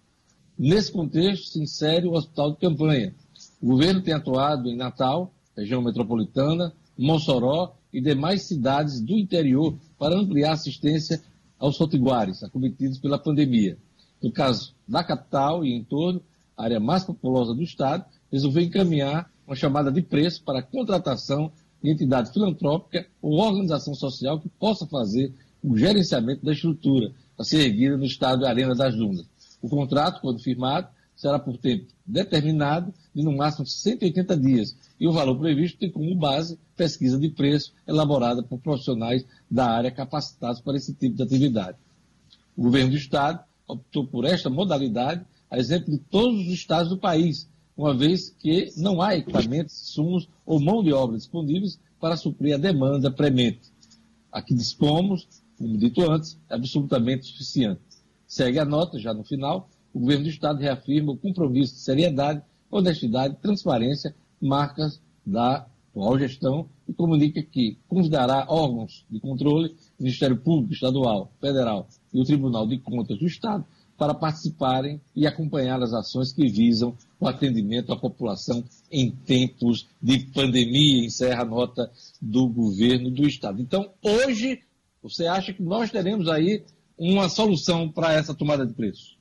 [0.57, 3.15] Nesse contexto se insere o hospital de campanha.
[3.61, 10.17] O governo tem atuado em Natal, região metropolitana, Mossoró e demais cidades do interior para
[10.17, 11.23] ampliar assistência
[11.59, 13.77] aos potiguares acometidos pela pandemia.
[14.23, 16.21] No caso da capital e em torno,
[16.57, 21.51] a área mais populosa do Estado, resolveu encaminhar uma chamada de preço para a contratação
[21.83, 27.61] de entidade filantrópica ou organização social que possa fazer o gerenciamento da estrutura a ser
[27.61, 29.27] erguida no estado da Arena das Dunas.
[29.63, 35.13] O contrato, quando firmado, será por tempo determinado de no máximo 180 dias e o
[35.13, 40.77] valor previsto tem como base pesquisa de preço elaborada por profissionais da área capacitados para
[40.77, 41.77] esse tipo de atividade.
[42.57, 46.97] O governo do Estado optou por esta modalidade, a exemplo de todos os estados do
[46.97, 52.55] país, uma vez que não há equipamentos, sumos ou mão de obra disponíveis para suprir
[52.55, 53.73] a demanda premente.
[54.31, 55.27] Aqui dispomos,
[55.59, 57.81] como dito antes, é absolutamente suficiente.
[58.25, 59.69] Segue a nota, já no final,
[59.99, 66.69] o governo do Estado reafirma o compromisso de seriedade, honestidade, transparência, marcas da atual gestão
[66.89, 72.79] e comunica que convidará órgãos de controle, Ministério Público Estadual, Federal e o Tribunal de
[72.79, 73.65] Contas do Estado
[73.97, 80.21] para participarem e acompanhar as ações que visam o atendimento à população em tempos de
[80.27, 81.91] pandemia, encerra a nota
[82.23, 83.61] do governo do Estado.
[83.61, 84.61] Então, hoje,
[85.03, 86.63] você acha que nós teremos aí
[86.97, 89.18] uma solução para essa tomada de preço?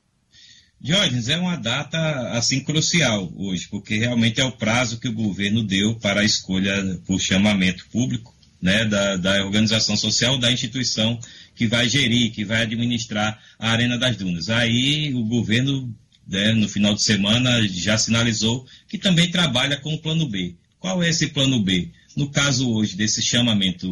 [0.80, 1.98] Diógenes, é uma data
[2.30, 7.00] assim crucial hoje, porque realmente é o prazo que o governo deu para a escolha
[7.04, 11.18] por chamamento público né, da, da organização social, da instituição
[11.54, 14.48] que vai gerir, que vai administrar a Arena das Dunas.
[14.48, 15.92] Aí o governo,
[16.26, 20.54] né, no final de semana, já sinalizou que também trabalha com o plano B.
[20.78, 21.88] Qual é esse plano B?
[22.16, 23.88] No caso hoje desse chamamento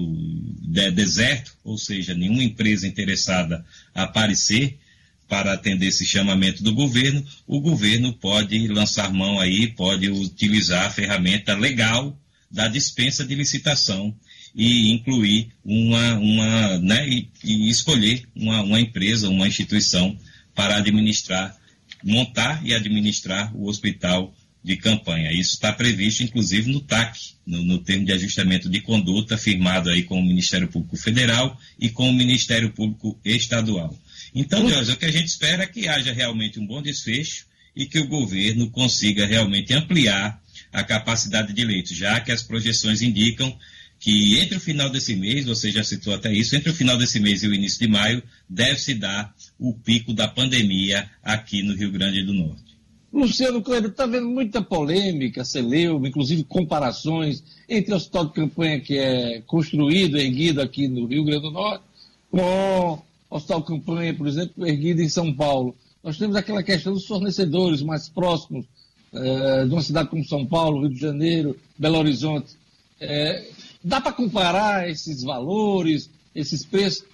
[0.63, 4.79] de deserto, ou seja, nenhuma empresa interessada a aparecer,
[5.29, 10.91] para atender esse chamamento do governo, o governo pode lançar mão aí, pode utilizar a
[10.91, 12.19] ferramenta legal
[12.51, 14.15] da dispensa de licitação
[14.55, 20.17] e incluir uma, uma né, e, e escolher uma, uma empresa, uma instituição
[20.55, 21.55] para administrar,
[22.03, 24.35] montar e administrar o hospital
[24.65, 25.31] de campanha.
[25.31, 30.03] Isso está previsto, inclusive, no TAC, no, no, termo de ajustamento de conduta, firmado aí
[30.03, 33.97] com o Ministério Público Federal e com o Ministério Público Estadual.
[34.35, 37.87] Então, Deus, o que a gente espera é que haja realmente um bom desfecho e
[37.87, 40.41] que o governo consiga realmente ampliar
[40.73, 43.57] a capacidade de leitos, já que as projeções indicam
[43.99, 47.19] que entre o final desse mês, você já citou até isso, entre o final desse
[47.19, 51.75] mês e o início de maio, deve se dar o pico da pandemia aqui no
[51.75, 52.77] Rio Grande do Norte.
[53.13, 58.99] Luciano Kleber, está vendo muita polêmica, leu, inclusive comparações entre o hospital de campanha que
[58.99, 61.85] é construído, erguido aqui no Rio Grande do Norte,
[62.31, 65.75] com Hospital Campanha, por exemplo, erguido em São Paulo.
[66.03, 68.65] Nós temos aquela questão dos fornecedores mais próximos
[69.13, 72.55] é, de uma cidade como São Paulo, Rio de Janeiro, Belo Horizonte.
[73.01, 73.49] É,
[73.83, 77.05] dá para comparar esses valores, esses preços,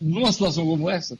[0.00, 1.18] numa situação como essa?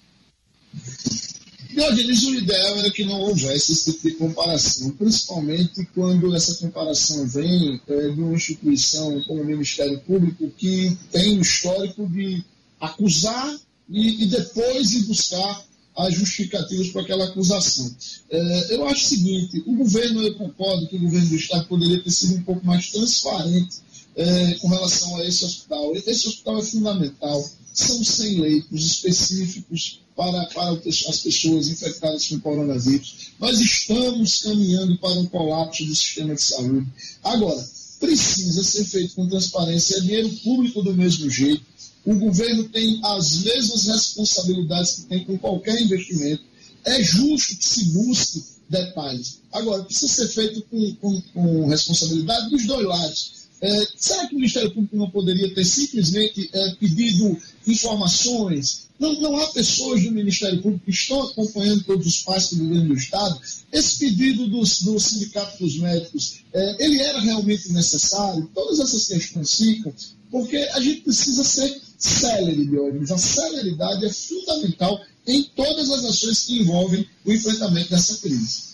[1.70, 7.26] Diogenes, o ideal era que não houvesse esse tipo de comparação, principalmente quando essa comparação
[7.28, 12.42] vem é, de uma instituição como o Ministério Público, que tem o histórico de
[12.80, 13.56] acusar
[13.88, 17.92] e, e depois ir buscar as justificativas para aquela acusação.
[18.30, 22.02] É, eu acho o seguinte: o governo, eu concordo que o governo do Estado poderia
[22.02, 23.78] ter sido um pouco mais transparente
[24.14, 25.94] é, com relação a esse hospital.
[25.96, 27.50] Esse hospital é fundamental.
[27.72, 33.30] São 100 leitos específicos para, para as pessoas infectadas com coronavírus.
[33.38, 36.88] Nós estamos caminhando para um colapso do sistema de saúde.
[37.22, 37.64] Agora,
[38.00, 39.96] precisa ser feito com transparência.
[39.96, 41.67] É dinheiro público do mesmo jeito
[42.08, 46.42] o governo tem as mesmas responsabilidades que tem com qualquer investimento.
[46.82, 49.40] É justo que se busque detalhes.
[49.52, 53.38] Agora, precisa ser feito com, com, com responsabilidade dos dois lados.
[53.60, 57.36] É, será que o Ministério Público não poderia ter simplesmente é, pedido
[57.66, 58.88] informações?
[58.98, 62.88] Não, não há pessoas do Ministério Público que estão acompanhando todos os passos do governo
[62.88, 63.38] do Estado.
[63.70, 68.50] Esse pedido do, do Sindicato dos Médicos, é, ele era realmente necessário?
[68.54, 69.92] Todas essas questões ficam,
[70.30, 73.10] porque a gente precisa ser célere, Diógenes.
[73.10, 78.68] A celeridade é fundamental em todas as ações que envolvem o enfrentamento dessa crise.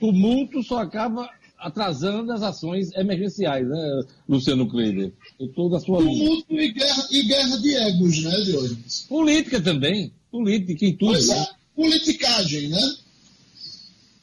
[0.00, 5.12] Tumulto só acaba atrasando as ações emergenciais, né, Luciano Kleider?
[5.54, 9.06] Toda a sua Tumulto e guerra, e guerra de egos, né, Diogenes?
[9.08, 10.12] Política também.
[10.30, 11.12] Política em tudo.
[11.12, 12.94] Pois é, politicagem, né?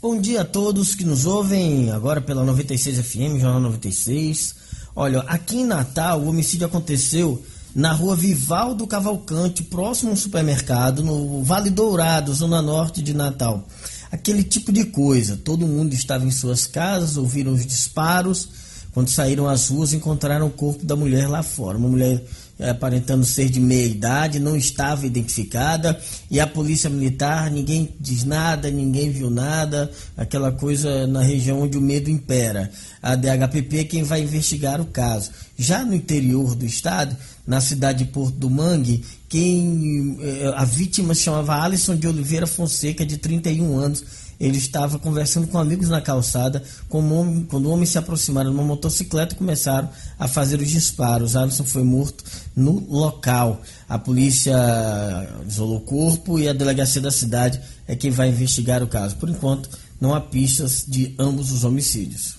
[0.00, 4.54] Bom dia a todos que nos ouvem agora pela 96 FM, Jornal 96.
[4.94, 7.42] Olha, aqui em Natal o homicídio aconteceu
[7.74, 13.66] na rua Vivaldo Cavalcante, próximo ao supermercado, no Vale Dourado, zona norte de Natal.
[14.12, 15.36] Aquele tipo de coisa.
[15.36, 18.48] Todo mundo estava em suas casas, ouviram os disparos.
[18.94, 21.76] Quando saíram às ruas, encontraram o corpo da mulher lá fora.
[21.76, 22.22] Uma mulher
[22.60, 25.98] aparentando ser de meia idade, não estava identificada,
[26.30, 31.78] e a polícia militar, ninguém diz nada, ninguém viu nada, aquela coisa na região onde
[31.78, 32.70] o medo impera.
[33.02, 35.30] A DHPP é quem vai investigar o caso.
[35.56, 41.14] Já no interior do estado, na cidade de Porto do Mangue, quem é, a vítima
[41.14, 44.04] chamava Alisson de Oliveira Fonseca, de 31 anos,
[44.40, 49.34] ele estava conversando com amigos na calçada, quando o homem se aproximaram de uma motocicleta
[49.34, 51.34] começaram a fazer os disparos.
[51.34, 52.22] Alisson foi morto
[52.54, 53.60] no local.
[53.88, 54.54] A polícia
[55.46, 59.16] isolou o corpo e a delegacia da cidade é quem vai investigar o caso.
[59.16, 59.68] Por enquanto,
[60.00, 62.36] não há pistas de ambos os homicídios.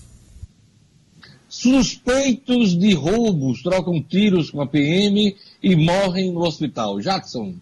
[1.50, 7.00] Suspeitos de roubos trocam tiros com a PM e morrem no hospital.
[7.00, 7.56] Jackson.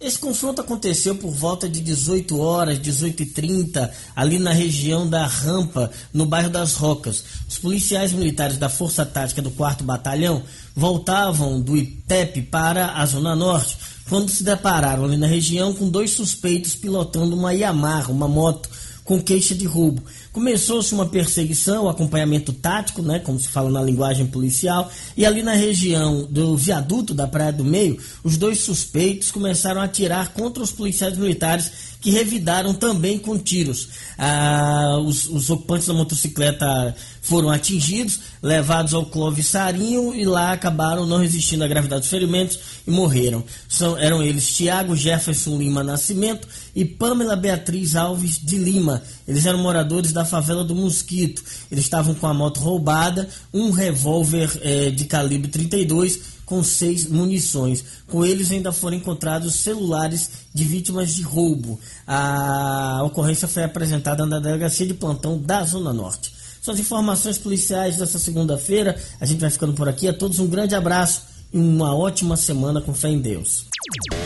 [0.00, 5.26] Esse confronto aconteceu por volta de 18 horas, 18 e 30 ali na região da
[5.26, 7.24] Rampa, no bairro das Rocas.
[7.48, 13.34] Os policiais militares da Força Tática do 4 Batalhão voltavam do ITEP para a Zona
[13.34, 13.76] Norte,
[14.08, 18.70] quando se depararam ali na região com dois suspeitos pilotando uma Yamaha, uma moto,
[19.08, 20.02] com queixa de roubo.
[20.34, 25.54] Começou-se uma perseguição, acompanhamento tático, né, como se fala na linguagem policial, e ali na
[25.54, 30.70] região do viaduto da Praia do Meio, os dois suspeitos começaram a atirar contra os
[30.70, 33.88] policiais militares que revidaram também com tiros.
[34.16, 41.06] Ah, os, os, ocupantes da motocicleta foram atingidos, levados ao Clóvis Sarinho e lá acabaram
[41.06, 43.42] não resistindo à gravidade dos ferimentos e morreram.
[43.68, 46.46] São, eram eles Tiago Jefferson Lima Nascimento
[46.78, 49.02] e Pamela Beatriz Alves de Lima.
[49.26, 51.42] Eles eram moradores da favela do Mosquito.
[51.72, 57.82] Eles estavam com a moto roubada, um revólver eh, de calibre 32 com seis munições.
[58.06, 61.80] Com eles ainda foram encontrados celulares de vítimas de roubo.
[62.06, 66.32] A ocorrência foi apresentada na delegacia de plantão da Zona Norte.
[66.62, 68.96] São as informações policiais dessa segunda-feira.
[69.20, 70.06] A gente vai ficando por aqui.
[70.06, 71.22] A todos um grande abraço
[71.52, 73.66] e uma ótima semana com fé em Deus.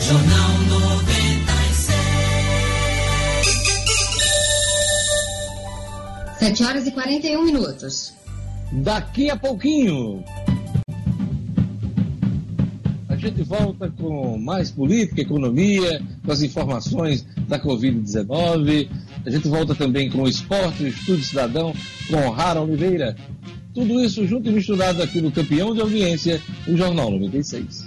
[0.07, 1.12] Jornal 96.
[6.43, 8.13] 7 horas e 41 minutos.
[8.71, 10.23] Daqui a pouquinho
[13.23, 18.89] gente volta com mais política, economia, com as informações da Covid-19.
[19.25, 21.73] A gente volta também com o esporte, o Estúdio Cidadão,
[22.09, 23.15] com Rara Oliveira.
[23.73, 27.85] Tudo isso junto e misturado aqui no campeão de audiência, o Jornal 96.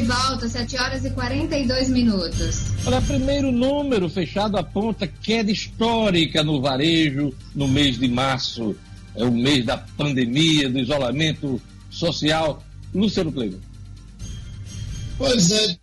[0.00, 2.64] De volta, 7 horas e 42 minutos.
[2.84, 8.76] Olha, primeiro número fechado aponta queda histórica no varejo no mês de março.
[9.14, 12.62] É o mês da pandemia, do isolamento social.
[12.94, 13.58] Luciano Cleiton.
[15.16, 15.78] Pois é,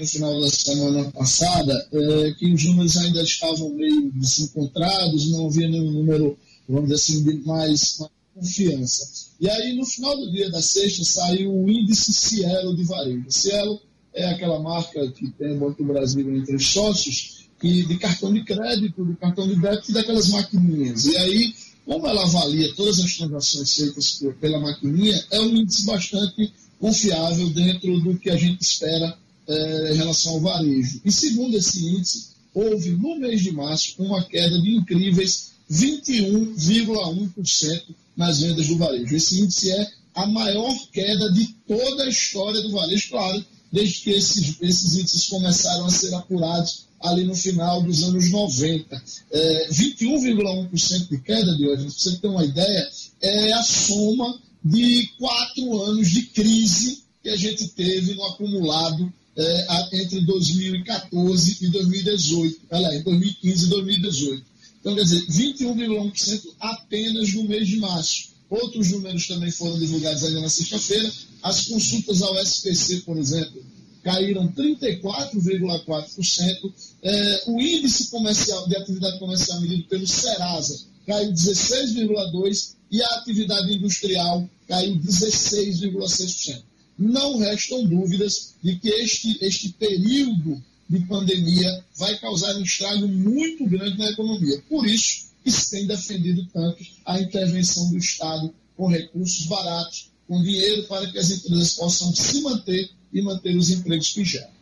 [0.00, 5.68] no final da semana passada, é, que os números ainda estavam meio desencontrados, não havia
[5.68, 6.36] nenhum número,
[6.68, 9.30] vamos dizer assim, de mais, mais confiança.
[9.40, 13.24] E aí, no final do dia da sexta, saiu o índice Cielo de varejo.
[13.28, 13.80] Cielo
[14.14, 18.32] é aquela marca que tem o Banco do Brasil entre os sócios, e de cartão
[18.32, 21.06] de crédito, de cartão de débito daquelas maquininhas.
[21.06, 21.54] E aí,
[21.86, 28.00] como ela avalia todas as transações feitas pela maquininha, é um índice bastante confiável dentro
[28.00, 29.16] do que a gente espera
[29.46, 31.00] é, em relação ao varejo.
[31.04, 37.82] E segundo esse índice, houve no mês de março uma queda de incríveis 21,1%
[38.14, 39.16] nas vendas do varejo.
[39.16, 43.42] Esse índice é a maior queda de toda a história do varejo, claro,
[43.72, 49.02] desde que esses, esses índices começaram a ser apurados ali no final dos anos 90.
[49.30, 52.90] É, 21,1% de queda de hoje, para você ter uma ideia,
[53.22, 59.66] é a soma de quatro anos de crise que a gente teve no acumulado é,
[59.94, 64.51] entre 2014 e 2018, aliás, 2015 e 2018.
[64.82, 68.32] Então, quer dizer, 21,1% apenas no mês de março.
[68.50, 71.08] Outros números também foram divulgados ainda na sexta-feira.
[71.40, 73.64] As consultas ao SPC, por exemplo,
[74.02, 76.72] caíram 34,4%.
[77.00, 83.72] É, o índice comercial de atividade comercial medido pelo Serasa caiu 16,2% e a atividade
[83.72, 86.60] industrial caiu 16,6%.
[86.98, 90.60] Não restam dúvidas de que este, este período
[90.92, 94.62] de pandemia vai causar um estrago muito grande na economia.
[94.68, 100.42] Por isso que se tem defendido tanto a intervenção do Estado com recursos baratos, com
[100.42, 104.52] dinheiro para que as empresas possam se manter e manter os empregos que geram.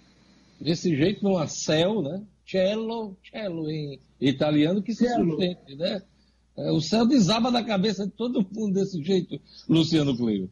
[0.61, 2.23] Desse jeito, numa céu, né?
[2.47, 6.01] Cello, cello em italiano que se sustente, né?
[6.57, 10.51] É, o céu desaba da cabeça de todo mundo desse jeito, Luciano Cleio.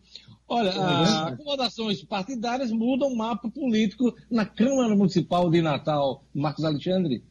[0.49, 6.25] Olha, é as acomodações partidárias mudam o mapa político na Câmara Municipal de Natal.
[6.35, 7.23] Marcos Alexandre?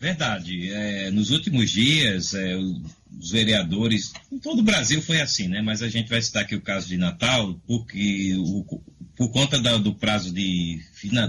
[0.00, 0.70] Verdade.
[0.70, 5.60] É, nos últimos dias, é, os vereadores, em todo o Brasil foi assim, né?
[5.60, 8.64] Mas a gente vai citar aqui o caso de Natal, porque o,
[9.16, 10.80] por conta da, do prazo de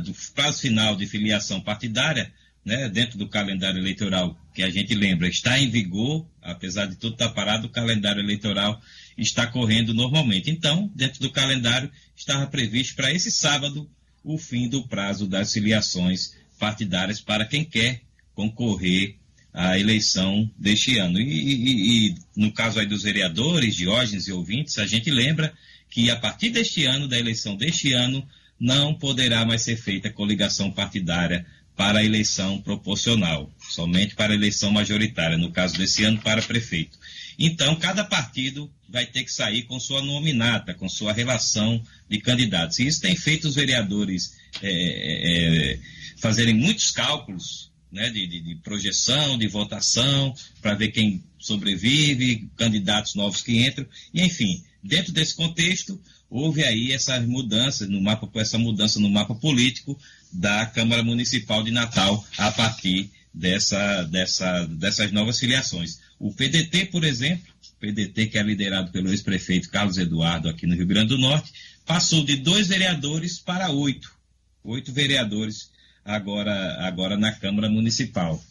[0.03, 2.33] do prazo final de filiação partidária,
[2.63, 7.13] né, dentro do calendário eleitoral que a gente lembra está em vigor, apesar de tudo
[7.13, 8.81] estar parado, o calendário eleitoral
[9.17, 10.49] está correndo normalmente.
[10.49, 13.89] Então, dentro do calendário, estava previsto para esse sábado
[14.23, 18.01] o fim do prazo das filiações partidárias para quem quer
[18.33, 19.15] concorrer
[19.53, 21.19] à eleição deste ano.
[21.19, 25.53] E, e, e no caso aí dos vereadores, Diógenes e ouvintes, a gente lembra
[25.89, 28.27] que a partir deste ano, da eleição deste ano,
[28.59, 31.45] não poderá mais ser feita coligação partidária
[31.75, 36.97] para a eleição proporcional, somente para a eleição majoritária, no caso desse ano, para prefeito.
[37.37, 42.79] Então, cada partido vai ter que sair com sua nominata, com sua relação de candidatos.
[42.79, 45.79] E isso tem feito os vereadores é, é, é
[46.17, 53.15] fazerem muitos cálculos né, de, de, de projeção, de votação, para ver quem sobrevive, candidatos
[53.15, 58.57] novos que entram, e enfim, dentro desse contexto, houve aí essas mudanças no mapa, essa
[58.57, 59.97] mudança no mapa político
[60.31, 65.99] da Câmara Municipal de Natal a partir dessa, dessa, dessas novas filiações.
[66.17, 70.87] O PDT, por exemplo, PDT que é liderado pelo ex-prefeito Carlos Eduardo aqui no Rio
[70.87, 71.51] Grande do Norte,
[71.85, 74.15] passou de dois vereadores para oito.
[74.63, 75.69] Oito vereadores
[76.03, 78.41] agora, agora na Câmara Municipal.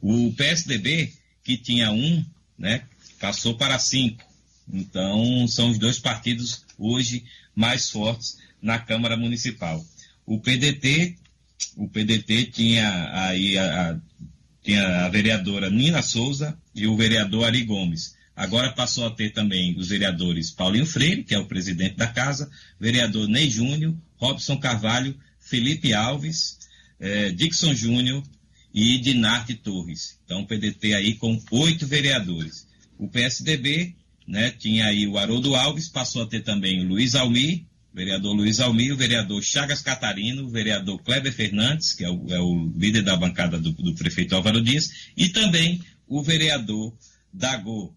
[0.00, 1.12] O PSDB,
[1.42, 2.24] que tinha um,
[2.56, 2.84] né,
[3.18, 4.24] passou para cinco.
[4.72, 7.24] Então, são os dois partidos hoje
[7.54, 9.84] mais fortes na Câmara Municipal.
[10.24, 11.16] O PDT,
[11.76, 14.00] o PDT tinha aí a, a
[14.62, 18.14] tinha a vereadora Nina Souza e o vereador Ari Gomes.
[18.36, 22.50] Agora passou a ter também os vereadores Paulinho Freire, que é o presidente da casa,
[22.78, 26.58] vereador Ney Júnior, Robson Carvalho, Felipe Alves,
[27.00, 28.22] eh, Dixon Júnior
[28.72, 30.18] e Dinarte Torres.
[30.24, 32.66] Então, o PDT aí com oito vereadores.
[32.98, 33.94] O PSDB
[34.26, 38.60] né, tinha aí o Haroldo Alves, passou a ter também o Luiz Almir, vereador Luiz
[38.60, 43.02] Almir, o vereador Chagas Catarino, o vereador Kleber Fernandes, que é o, é o líder
[43.02, 46.94] da bancada do, do, prefeito Álvaro Dias, e também o vereador
[47.32, 47.94] Dagô,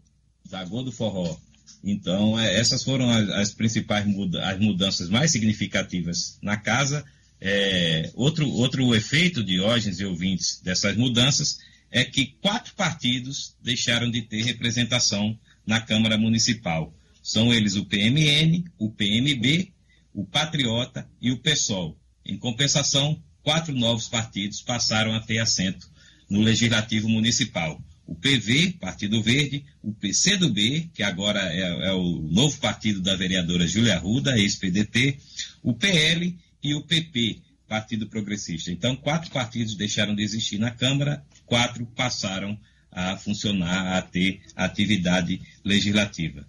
[0.49, 1.37] Dagô do Forró.
[1.83, 7.03] Então, é, essas foram as, as principais muda, as mudanças mais significativas na casa.
[7.39, 11.59] É, outro, outro efeito, Diógenes e ouvintes, dessas mudanças
[11.91, 16.93] é que quatro partidos deixaram de ter representação na Câmara Municipal.
[17.21, 19.71] São eles o PMN, o PMB,
[20.13, 21.97] o Patriota e o PSOL.
[22.25, 25.89] Em compensação, quatro novos partidos passaram a ter assento
[26.29, 27.81] no Legislativo Municipal.
[28.05, 33.67] O PV, Partido Verde, o PCdoB, que agora é, é o novo partido da vereadora
[33.67, 35.17] Júlia Arruda, ex-PDT,
[35.63, 38.71] o PL e o PP, Partido Progressista.
[38.71, 42.59] Então, quatro partidos deixaram de existir na Câmara, quatro passaram
[42.91, 46.45] a funcionar, a ter atividade legislativa.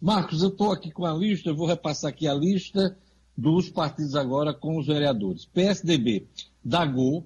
[0.00, 2.96] Marcos, eu estou aqui com a lista, eu vou repassar aqui a lista
[3.36, 5.44] dos partidos agora com os vereadores.
[5.46, 6.26] PSDB,
[6.64, 7.24] Dagô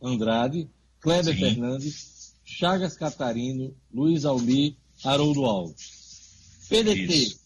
[0.00, 0.68] Andrade,
[1.00, 1.40] Kleber Sim.
[1.40, 6.66] Fernandes, Chagas Catarino, Luiz Almir, Haroldo Alves.
[6.68, 7.40] PDT, Isso.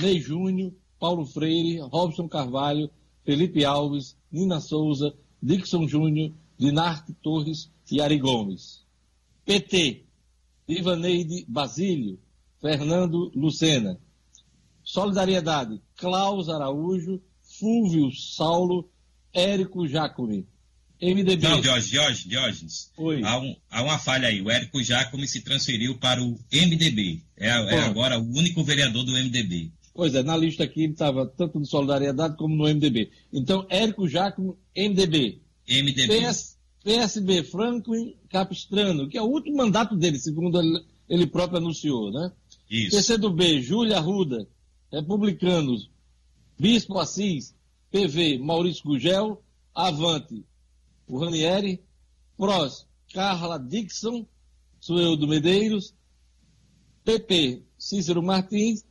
[0.00, 2.90] Ney Júnior, Paulo Freire, Robson Carvalho,
[3.24, 8.84] Felipe Alves, Nina Souza, Dixon Júnior, Dinarte Torres e Ari Gomes.
[9.44, 10.04] PT,
[10.68, 12.20] Ivaneide Basílio,
[12.60, 13.98] Fernando Lucena.
[14.92, 17.18] Solidariedade, Klaus Araújo,
[17.58, 18.90] Fúvio Saulo,
[19.32, 20.46] Érico Jacome.
[21.00, 21.48] MDB.
[21.48, 22.92] Não, Diógenes, Diógenes, Diógenes.
[22.98, 23.22] Oi.
[23.24, 24.42] Há, um, há uma falha aí.
[24.42, 27.22] O Érico Jacome se transferiu para o MDB.
[27.38, 29.72] É, é agora o único vereador do MDB.
[29.94, 33.10] Pois é, na lista aqui ele estava tanto no Solidariedade como no MDB.
[33.32, 35.40] Então, Érico Jacome, MDB.
[35.70, 36.20] MDB.
[36.20, 42.12] PS, PSB, Franklin Capistrano, que é o último mandato dele, segundo ele, ele próprio anunciou,
[42.12, 42.30] né?
[42.70, 42.94] Isso.
[42.94, 44.46] PCdoB, Júlia Arruda,
[44.92, 45.90] Republicanos,
[46.58, 47.54] Bispo Assis,
[47.90, 49.42] PV, Maurício Gugel,
[49.74, 50.44] Avante,
[51.06, 51.82] o Ranieri,
[52.36, 54.26] PROS, Carla Dixon,
[54.78, 55.94] Sueldo Medeiros,
[57.04, 58.84] PP, Cícero Martins,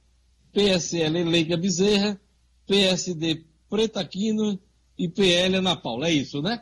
[0.52, 2.20] PSL, Leica Bezerra,
[2.68, 4.60] PSD, Pretaquino
[4.98, 6.08] e PL, Ana Paula.
[6.08, 6.62] É isso, né?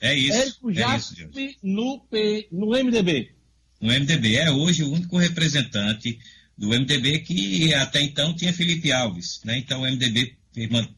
[0.00, 0.36] É isso.
[0.36, 1.14] Érico é isso,
[1.62, 3.34] no, P, no MDB.
[3.80, 4.36] No MDB.
[4.36, 6.18] É hoje o único representante
[6.56, 9.40] do MDB que até então tinha Felipe Alves.
[9.44, 9.58] Né?
[9.58, 10.36] Então o MDB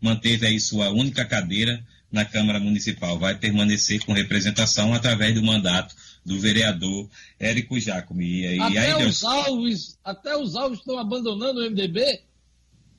[0.01, 3.19] manteve aí sua única cadeira na Câmara Municipal.
[3.19, 5.95] Vai permanecer com representação através do mandato
[6.25, 8.43] do vereador Érico Jacome.
[8.43, 9.25] E, até, aí, os Deus...
[9.25, 12.21] Alves, até os Alves estão abandonando o MDB?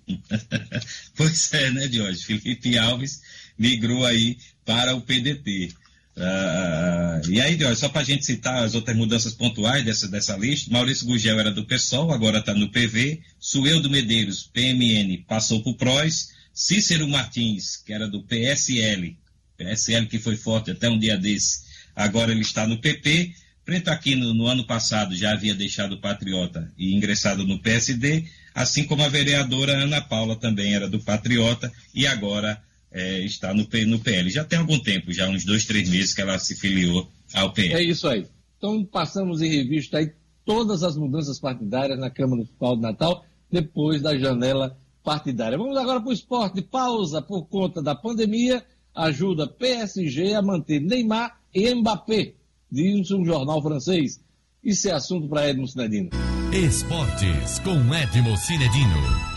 [1.15, 2.23] pois é, né, Jorge?
[2.23, 3.21] Felipe Alves
[3.57, 5.73] migrou aí para o PDT.
[6.17, 10.71] Uh, e aí, só para a gente citar as outras mudanças pontuais dessa, dessa lista,
[10.71, 15.75] Maurício Gugel era do PSOL, agora está no PV, Sueldo Medeiros, PMN, passou para o.
[15.75, 19.15] PROS, Cícero Martins, que era do PSL,
[19.55, 21.61] PSL que foi forte até um dia desse,
[21.95, 26.71] agora ele está no PP, Preto Aquino, no ano passado, já havia deixado o Patriota
[26.77, 32.07] e ingressado no PSD, assim como a vereadora Ana Paula também era do Patriota e
[32.07, 32.59] agora
[32.91, 34.29] é, está no, no PL.
[34.29, 37.73] Já tem algum tempo, já uns dois, três meses que ela se filiou ao PL.
[37.73, 38.25] É isso aí.
[38.57, 40.11] Então passamos em revista aí
[40.45, 45.57] todas as mudanças partidárias na Câmara Municipal de Natal, depois da janela partidária.
[45.57, 46.61] Vamos agora para o esporte.
[46.61, 48.63] Pausa por conta da pandemia
[48.95, 52.33] ajuda PSG a manter Neymar e Mbappé,
[52.71, 54.19] diz um jornal francês.
[54.63, 56.09] Isso é assunto para Edmo Cinedino.
[56.51, 59.27] Esportes com Edmo Cinedino.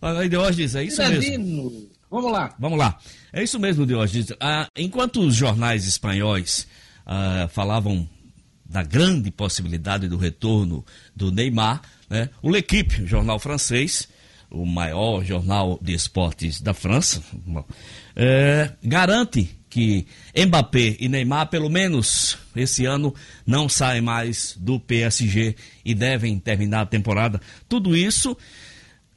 [0.00, 1.44] Olha, Diógenes, é isso Cinedino.
[1.44, 1.87] mesmo.
[2.10, 2.54] Vamos lá.
[2.58, 2.98] Vamos lá.
[3.32, 4.32] É isso mesmo, Diógenes.
[4.40, 6.66] Ah, enquanto os jornais espanhóis
[7.06, 8.08] ah, falavam
[8.64, 10.84] da grande possibilidade do retorno
[11.16, 14.08] do Neymar, né, o L'Equipe, jornal francês,
[14.50, 17.22] o maior jornal de esportes da França,
[18.14, 23.14] é, garante que Mbappé e Neymar, pelo menos esse ano,
[23.46, 25.54] não saem mais do PSG
[25.84, 27.40] e devem terminar a temporada.
[27.68, 28.36] Tudo isso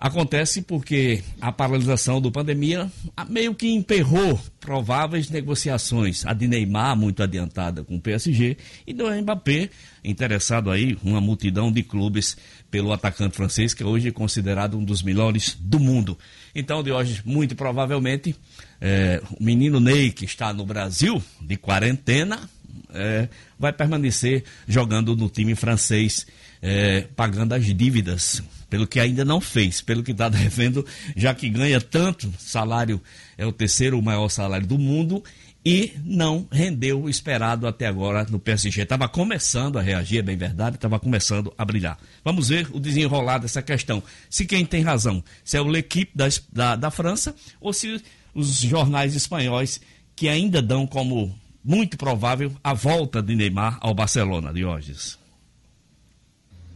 [0.01, 2.91] Acontece porque a paralisação do pandemia
[3.29, 6.25] meio que emperrou prováveis negociações.
[6.25, 9.69] A de Neymar, muito adiantada com o PSG, e do Mbappé,
[10.03, 12.35] interessado aí, uma multidão de clubes
[12.71, 16.17] pelo atacante francês, que hoje é considerado um dos melhores do mundo.
[16.55, 18.35] Então, de hoje, muito provavelmente,
[18.81, 22.49] é, o menino Ney, que está no Brasil, de quarentena,
[22.91, 23.29] é,
[23.59, 26.25] vai permanecer jogando no time francês,
[26.59, 28.41] é, pagando as dívidas
[28.71, 33.01] pelo que ainda não fez, pelo que está devendo, já que ganha tanto salário,
[33.37, 35.21] é o terceiro maior salário do mundo
[35.63, 38.81] e não rendeu o esperado até agora no PSG.
[38.81, 41.99] Estava começando a reagir, é bem verdade, estava começando a brilhar.
[42.23, 44.01] Vamos ver o desenrolar dessa questão.
[44.29, 48.01] Se quem tem razão, se é o L'Equipe da, da, da França ou se
[48.33, 49.81] os jornais espanhóis
[50.15, 55.20] que ainda dão como muito provável a volta de Neymar ao Barcelona, Diógenes.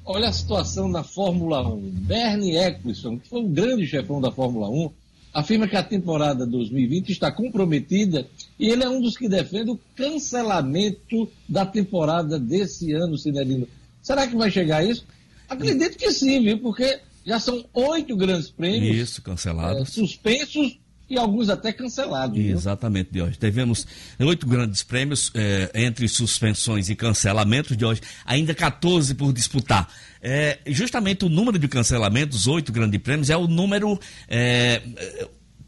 [0.05, 1.79] Olha a situação na Fórmula 1.
[1.79, 4.91] Bernie Eccleston, que foi um grande chefão da Fórmula 1,
[5.33, 8.27] afirma que a temporada 2020 está comprometida
[8.59, 13.67] e ele é um dos que defende o cancelamento da temporada desse ano, Cinerino.
[14.03, 15.03] Será que vai chegar a isso?
[15.49, 16.59] Acredito que sim, viu?
[16.59, 18.95] Porque já são oito grandes prêmios.
[18.95, 19.81] Isso, cancelados.
[19.81, 20.77] É, suspensos
[21.09, 22.37] e alguns até cancelados.
[22.37, 23.37] Exatamente, de hoje.
[23.37, 23.85] Tivemos
[24.19, 29.87] oito grandes prêmios é, entre suspensões e cancelamentos de hoje, ainda 14 por disputar.
[30.21, 34.81] É, justamente o número de cancelamentos, oito grandes prêmios, é o número é,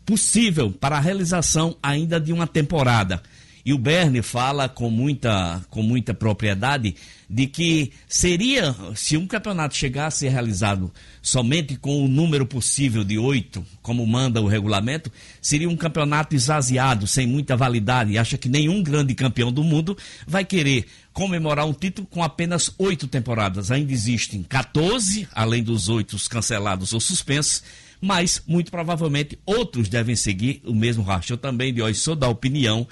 [0.06, 3.22] possível para a realização ainda de uma temporada.
[3.68, 6.96] E o Bernie fala com muita, com muita propriedade
[7.30, 10.90] de que seria, se um campeonato chegasse a ser realizado
[11.22, 15.12] somente com o número possível de oito, como manda o regulamento,
[15.42, 18.14] seria um campeonato esvaziado, sem muita validade.
[18.14, 22.74] E acha que nenhum grande campeão do mundo vai querer comemorar um título com apenas
[22.78, 23.70] oito temporadas.
[23.70, 27.62] Ainda existem 14, além dos oito cancelados ou suspensos
[28.00, 31.34] mas muito provavelmente outros devem seguir o mesmo rastro.
[31.34, 32.88] Eu também, de hoje, sou da opinião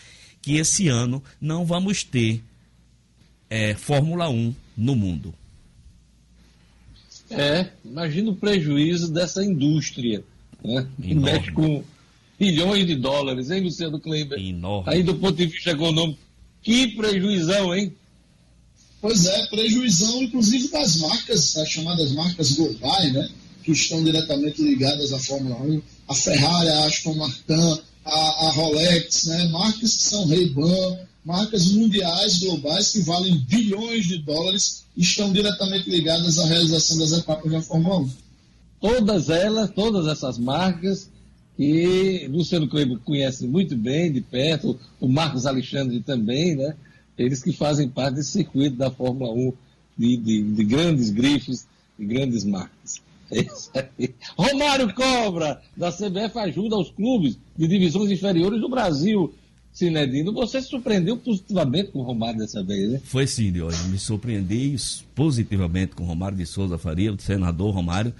[0.45, 2.43] que esse ano não vamos ter
[3.49, 5.33] é, Fórmula 1 no mundo.
[7.31, 10.23] É, imagina o prejuízo dessa indústria,
[10.63, 10.87] né?
[11.01, 11.83] Que mexe com
[12.39, 14.37] bilhões de dólares, hein, Luciano Kleber?
[14.37, 14.93] Enorme.
[14.93, 16.19] Aí do ponto de vista econômico,
[16.61, 17.91] que prejuizão, hein?
[19.01, 23.27] Pois é, prejuizão, inclusive das marcas, as chamadas marcas globais, né?
[23.63, 25.81] Que estão diretamente ligadas à Fórmula 1.
[26.07, 29.47] A Ferrari, a Aston Martin, a, a Rolex, né?
[29.49, 36.37] marcas que são Ray-Ban, marcas mundiais, globais, que valem bilhões de dólares estão diretamente ligadas
[36.37, 38.09] à realização das etapas da Fórmula 1.
[38.79, 41.09] Todas elas, todas essas marcas
[41.57, 46.75] que Luciano Kleber conhece muito bem de perto, o Marcos Alexandre também, né?
[47.17, 49.53] Eles que fazem parte desse circuito da Fórmula 1
[49.97, 51.65] de, de, de grandes grifes,
[51.97, 53.01] de grandes marcas.
[53.35, 59.33] É Romário Cobra, da CBF, ajuda os clubes de divisões inferiores do Brasil.
[59.71, 63.01] Sinedino, você se surpreendeu positivamente com o Romário dessa vez, né?
[63.03, 63.75] Foi sim, Diogo.
[63.89, 64.73] Me surpreendi
[65.13, 68.13] positivamente com o Romário de Souza Faria, o senador Romário.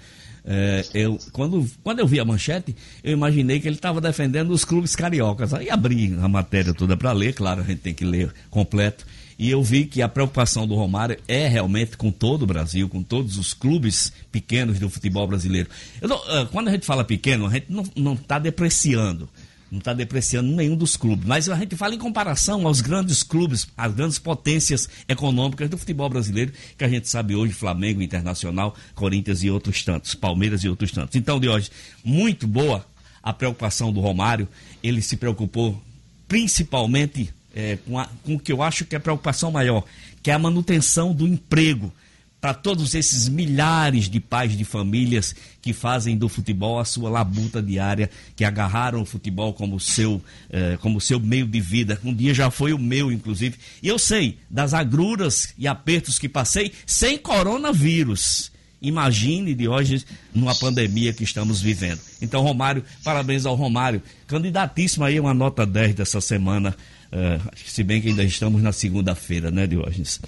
[0.44, 4.66] É, eu, quando, quando eu vi a manchete, eu imaginei que ele estava defendendo os
[4.66, 5.54] clubes cariocas.
[5.54, 9.06] Aí abri a matéria toda para ler, claro, a gente tem que ler completo.
[9.38, 13.02] E eu vi que a preocupação do Romário é realmente com todo o Brasil, com
[13.02, 15.68] todos os clubes pequenos do futebol brasileiro.
[16.00, 19.28] Não, ah, quando a gente fala pequeno, a gente não está depreciando.
[19.70, 21.26] Não está depreciando nenhum dos clubes.
[21.26, 26.08] Mas a gente fala em comparação aos grandes clubes, às grandes potências econômicas do futebol
[26.08, 30.92] brasileiro, que a gente sabe hoje, Flamengo, Internacional, Corinthians e outros tantos, Palmeiras e outros
[30.92, 31.16] tantos.
[31.16, 31.70] Então, de hoje,
[32.04, 32.86] muito boa
[33.22, 34.48] a preocupação do Romário.
[34.82, 35.82] Ele se preocupou
[36.28, 39.82] principalmente é, com, a, com o que eu acho que é a preocupação maior,
[40.22, 41.90] que é a manutenção do emprego
[42.38, 47.62] para todos esses milhares de pais de famílias que fazem do futebol a sua labuta
[47.62, 51.98] diária, que agarraram o futebol como seu, eh, como seu meio de vida.
[52.04, 53.56] Um dia já foi o meu, inclusive.
[53.82, 58.52] E eu sei das agruras e apertos que passei sem coronavírus.
[58.82, 62.00] Imagine de hoje numa pandemia que estamos vivendo.
[62.20, 64.02] Então, Romário, parabéns ao Romário.
[64.26, 66.76] Candidatíssimo aí uma nota 10 dessa semana
[67.12, 70.20] Uh, se bem que ainda estamos na segunda-feira, né, Diógenes?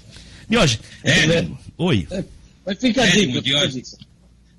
[0.49, 2.07] Diógenes, é, oi.
[2.09, 2.23] É,
[2.65, 3.97] mas fica a é, dica, dica.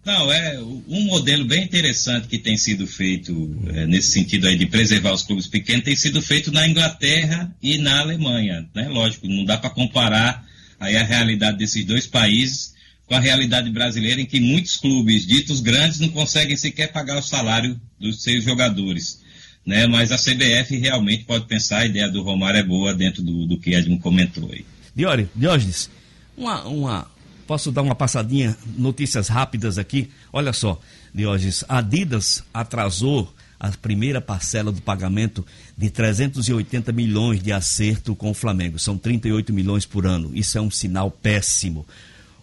[0.04, 4.66] Não, é um modelo bem interessante que tem sido feito é, nesse sentido aí de
[4.66, 8.88] preservar os clubes pequenos, tem sido feito na Inglaterra e na Alemanha, né?
[8.88, 10.44] Lógico, não dá para comparar
[10.78, 12.74] aí a realidade desses dois países
[13.06, 17.22] com a realidade brasileira em que muitos clubes ditos grandes não conseguem sequer pagar o
[17.22, 19.19] salário dos seus jogadores
[19.64, 19.86] né?
[19.86, 23.58] Mas a CBF realmente pode pensar, a ideia do Romário é boa dentro do, do
[23.58, 24.64] que Edmo comentou aí.
[24.94, 25.90] Diori, Diógenes,
[26.36, 27.10] uma, uma,
[27.46, 30.10] posso dar uma passadinha, notícias rápidas aqui?
[30.32, 30.80] Olha só,
[31.14, 35.44] Diógenes, a Adidas atrasou a primeira parcela do pagamento
[35.76, 38.78] de 380 milhões de acerto com o Flamengo.
[38.78, 40.30] São 38 milhões por ano.
[40.34, 41.86] Isso é um sinal péssimo.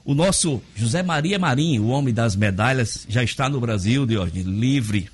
[0.06, 5.10] O nosso José Maria Marinho, o homem das medalhas, já está no Brasil, Diógenes, livre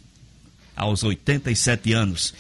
[0.76, 2.34] aos 87 anos.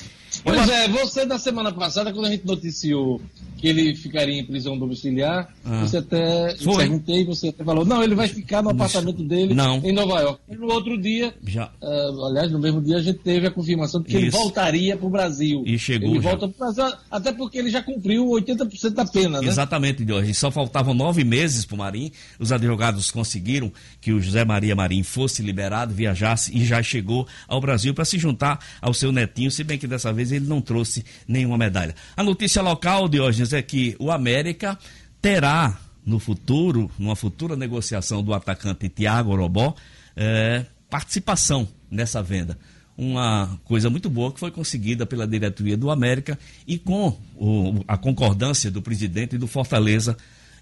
[0.43, 3.21] Pois é, você da semana passada, quando a gente noticiou
[3.57, 5.79] que ele ficaria em prisão domiciliar, ah.
[5.79, 6.77] você até Foi.
[6.79, 9.77] perguntei, você até falou, não, ele vai ficar no apartamento dele não.
[9.77, 10.41] em Nova York.
[10.49, 11.71] E no outro dia, já.
[11.81, 14.25] Uh, aliás, no mesmo dia a gente teve a confirmação de que Isso.
[14.25, 15.63] ele voltaria para o Brasil.
[15.65, 16.09] E chegou.
[16.09, 16.29] Ele já.
[16.31, 19.47] volta para o Brasil, até porque ele já cumpriu 80% da pena, né?
[19.47, 20.33] Exatamente, Jorge.
[20.33, 22.11] Só faltavam nove meses para o Marim.
[22.37, 23.71] Os advogados conseguiram
[24.01, 28.17] que o José Maria Marim fosse liberado, viajasse e já chegou ao Brasil para se
[28.17, 31.95] juntar ao seu netinho, se bem que dessa vez ele não trouxe nenhuma medalha.
[32.15, 34.77] A notícia local, Diógenes, é que o América
[35.21, 39.75] terá no futuro, numa futura negociação do atacante Thiago Orobó,
[40.15, 42.57] é, participação nessa venda.
[42.95, 47.97] Uma coisa muito boa que foi conseguida pela diretoria do América e com o, a
[47.97, 50.15] concordância do presidente do Fortaleza,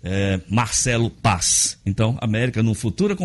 [0.04, 1.78] é, Marcelo Paz.
[1.86, 3.18] Então, América, no futura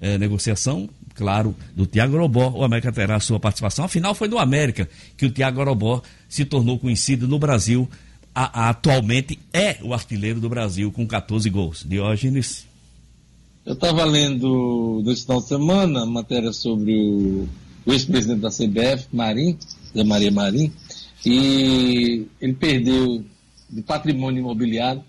[0.00, 2.50] é, negociação, claro, do Tiago Robó.
[2.50, 3.84] O América terá a sua participação.
[3.84, 7.88] Afinal, foi do América que o Tiago Robó se tornou conhecido no Brasil.
[8.34, 11.84] A, a, atualmente é o artilheiro do Brasil com 14 gols.
[11.86, 12.66] Diógenes.
[13.64, 17.48] Eu estava lendo nesse final de semana matéria sobre o,
[17.86, 19.56] o ex-presidente da CBF, Marim,
[19.96, 20.70] Zé Maria Marim,
[21.24, 23.24] e ele perdeu
[23.70, 25.02] de patrimônio imobiliário,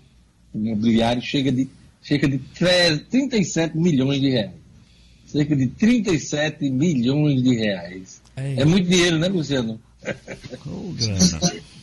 [0.54, 1.68] imobiliário chega de,
[2.02, 4.65] chega de 37 milhões de reais.
[5.36, 8.22] Cerca de 37 milhões de reais.
[8.34, 9.78] É, é muito dinheiro, né, Luciano?
[10.66, 11.40] Oh, grana.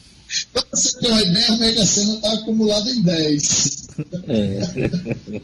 [0.52, 3.88] Pra você ter uma ideia, a Mega Sena está acumulada em 10.
[4.28, 5.42] É.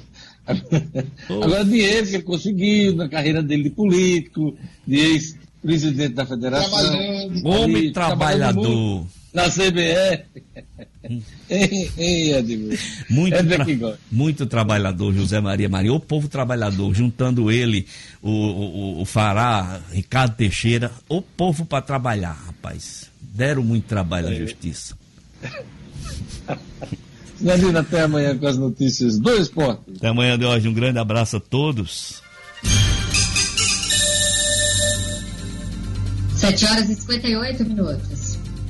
[1.30, 4.58] Agora, dinheiro que ele conseguiu na carreira dele de político,
[4.88, 7.00] de ex-presidente da federação.
[7.44, 9.06] Homem trabalhador.
[9.34, 10.26] Na CBE.
[13.10, 13.66] muito, tra
[14.12, 15.94] muito trabalhador, José Maria Maria.
[15.94, 17.88] O povo trabalhador, juntando ele,
[18.22, 23.10] o, o, o Fará, Ricardo Teixeira, o povo para trabalhar, rapaz.
[23.22, 24.36] Deram muito trabalho à é.
[24.36, 24.98] justiça.
[27.40, 29.82] Danilo, até amanhã com as notícias do esporte.
[29.96, 30.68] Até amanhã de hoje.
[30.68, 32.22] Um grande abraço a todos.
[36.36, 38.19] 7 horas e 58 minutos.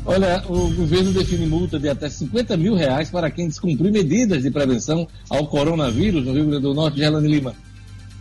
[0.10, 4.50] Olha, o governo define multa de até 50 mil reais para quem descumprir medidas de
[4.50, 6.98] prevenção ao coronavírus no Rio Grande do Norte.
[6.98, 7.56] Gelane Lima.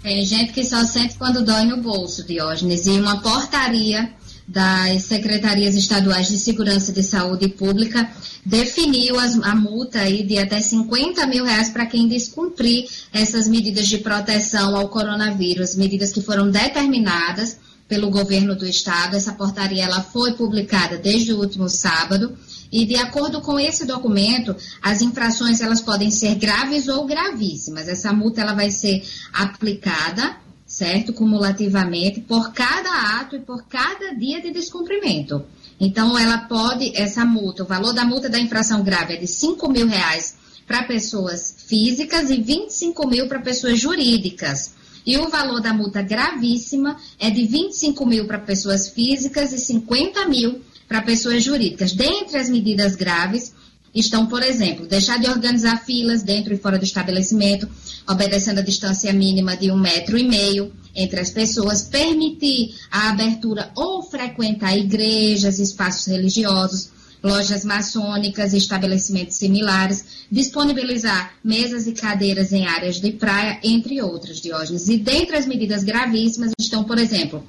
[0.03, 2.87] Tem gente que só sente quando dói no bolso, Diógenes.
[2.87, 4.13] E uma portaria
[4.47, 8.07] das secretarias estaduais de segurança de saúde pública
[8.45, 13.89] definiu as, a multa aí de até 50 mil reais para quem descumprir essas medidas
[13.89, 17.57] de proteção ao coronavírus, medidas que foram determinadas
[17.89, 19.17] pelo governo do estado.
[19.17, 22.37] Essa portaria ela foi publicada desde o último sábado
[22.71, 27.89] e de acordo com esse documento, as infrações elas podem ser graves ou gravíssimas.
[27.89, 30.37] Essa multa ela vai ser aplicada
[30.69, 31.15] certo?
[31.15, 35.43] Cumulativamente por cada ato e por cada dia de descumprimento.
[35.81, 39.67] Então, ela pode, essa multa, o valor da multa da infração grave é de 5
[39.71, 40.37] mil reais
[40.67, 44.75] para pessoas físicas e 25 mil para pessoas jurídicas.
[45.09, 50.29] E o valor da multa gravíssima é de 25 mil para pessoas físicas e 50
[50.29, 51.93] mil para pessoas jurídicas.
[51.93, 53.55] Dentre as medidas graves,
[53.95, 57.67] estão, por exemplo, deixar de organizar filas dentro e fora do estabelecimento,
[58.07, 63.73] obedecendo a distância mínima de um metro e meio entre as pessoas, permitir a abertura
[63.75, 66.91] ou frequentar igrejas, espaços religiosos,
[67.23, 74.41] lojas maçônicas e estabelecimentos similares, disponibilizar mesas e cadeiras em áreas de praia, entre outras,
[74.41, 74.89] Diógenes.
[74.89, 77.47] E dentre as medidas gravíssimas estão, por exemplo,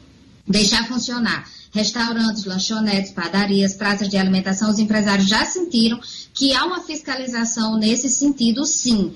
[0.48, 6.00] deixar funcionar restaurantes, lanchonetes, padarias, praças de alimentação, os empresários já sentiram
[6.34, 9.14] que há uma fiscalização nesse sentido, sim.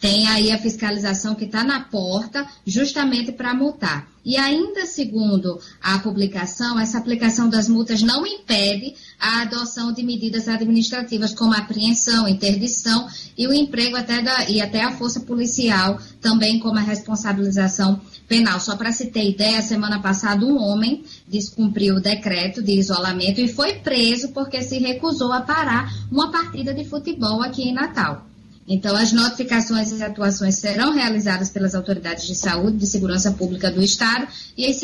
[0.00, 4.06] Tem aí a fiscalização que está na porta, justamente para multar.
[4.24, 10.48] E ainda segundo a publicação, essa aplicação das multas não impede a adoção de medidas
[10.48, 13.06] administrativas como apreensão, interdição
[13.38, 18.58] e o emprego até da, e até a força policial, também como a responsabilização penal.
[18.58, 23.46] Só para se ter ideia, semana passada um homem descumpriu o decreto de isolamento e
[23.46, 28.26] foi preso porque se recusou a parar uma partida de futebol aqui em Natal.
[28.68, 33.80] Então, as notificações e atuações serão realizadas pelas autoridades de saúde, de segurança pública do
[33.80, 34.82] Estado e as,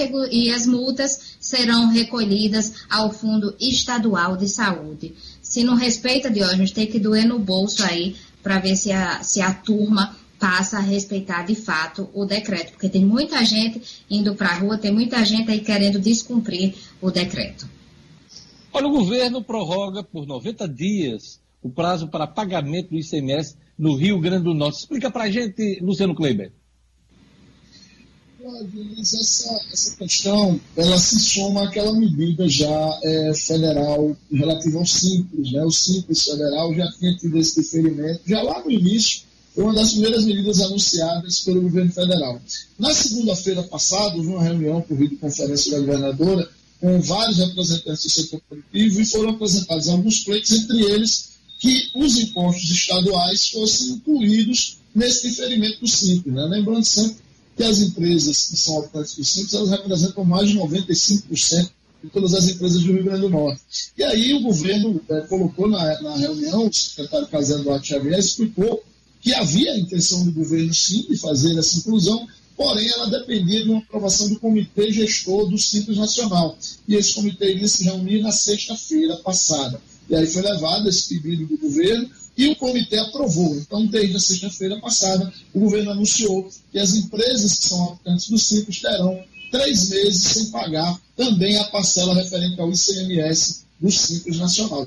[0.55, 5.15] as multas serão recolhidas ao Fundo Estadual de Saúde.
[5.43, 9.41] Se não respeita, Diógenes, tem que doer no bolso aí para ver se a, se
[9.41, 13.81] a turma passa a respeitar de fato o decreto, porque tem muita gente
[14.11, 17.69] indo para a rua, tem muita gente aí querendo descumprir o decreto.
[18.73, 24.21] Olha, o governo prorroga por 90 dias o prazo para pagamento do ICMS no Rio
[24.21, 24.81] Grande do Norte.
[24.81, 26.53] Explica para a gente, Luciano Kleiber.
[29.01, 35.53] Essa, essa questão ela se soma àquela medida já é, federal relativa ao Simples.
[35.53, 35.65] Né?
[35.65, 39.23] O Simples federal já tinha tido esse diferimento já lá no início
[39.55, 42.41] foi uma das primeiras medidas anunciadas pelo governo federal.
[42.79, 46.49] Na segunda-feira passada, houve uma reunião por videoconferência da governadora
[46.81, 51.32] com vários representantes do setor produtivo e foram apresentados alguns pleitos, entre eles
[51.63, 56.35] que os impostos estaduais fossem incluídos nesse diferimento do Simples.
[56.35, 56.43] Né?
[56.47, 57.19] Lembrando sempre
[57.57, 61.71] que as empresas que são optantes do Simples, elas representam mais de 95%
[62.03, 63.63] de todas as empresas do Rio Grande do Norte.
[63.97, 68.83] E aí o governo é, colocou na, na, reunião, o secretário Casando Duarte Xavier explicou
[69.21, 73.71] que havia a intenção do governo sim de fazer essa inclusão, porém ela dependia de
[73.71, 76.59] uma aprovação do Comitê Gestor do Simples Nacional.
[76.89, 79.81] E esse comitê iria se reunir na sexta-feira passada.
[80.13, 83.57] E aí foi levado esse pedido do governo e o comitê aprovou.
[83.57, 88.39] Então, desde a sexta-feira passada, o governo anunciou que as empresas que são habitantes do
[88.39, 94.87] Simples terão três meses sem pagar também a parcela referente ao ICMS do Simples Nacional.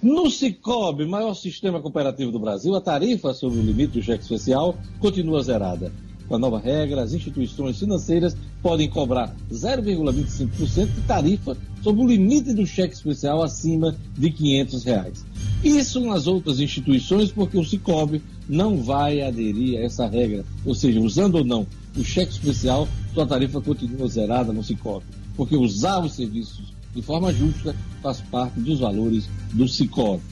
[0.00, 4.78] No Cicobi, maior sistema cooperativo do Brasil, a tarifa sobre o limite do cheque especial
[5.00, 5.92] continua zerada.
[6.28, 12.52] Com a nova regra, as instituições financeiras podem cobrar 0,25% de tarifa sobre o limite
[12.52, 15.24] do cheque especial acima de 500 reais.
[15.62, 20.44] Isso nas outras instituições, porque o Cicobi não vai aderir a essa regra.
[20.64, 21.66] Ou seja, usando ou não
[21.96, 25.06] o cheque especial, sua tarifa continua zerada no Cicobi.
[25.36, 30.22] Porque usar os serviços de forma justa faz parte dos valores do Cicobi.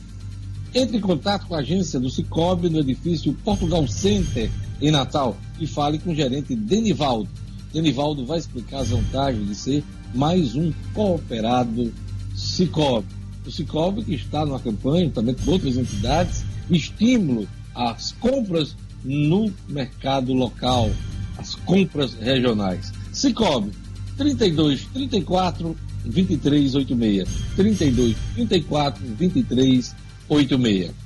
[0.74, 5.66] Entre em contato com a agência do Cicobi no edifício Portugal Center, em Natal, e
[5.66, 7.28] fale com o gerente Denivaldo.
[7.72, 9.84] Denivaldo vai explicar as vantagens de ser
[10.14, 11.92] mais um cooperado
[12.34, 13.06] Cicobi.
[13.46, 20.32] O Cicobi que está numa campanha, também com outras entidades, estímulo às compras no mercado
[20.32, 20.90] local,
[21.36, 22.92] as compras regionais.
[23.12, 23.70] Cicobi,
[24.16, 27.28] 32 34 2386.
[27.56, 31.03] 32 34 2386.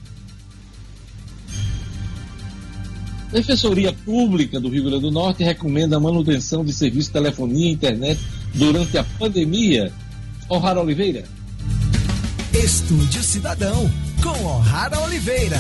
[3.31, 7.73] Defensoria Pública do Rio Grande do Norte recomenda a manutenção de serviço de telefonia e
[7.73, 8.21] internet
[8.55, 9.93] durante a pandemia.
[10.49, 11.25] O'Hara Oliveira.
[12.55, 13.91] Estúdio Cidadão,
[14.23, 15.59] com O'Hara Oliveira.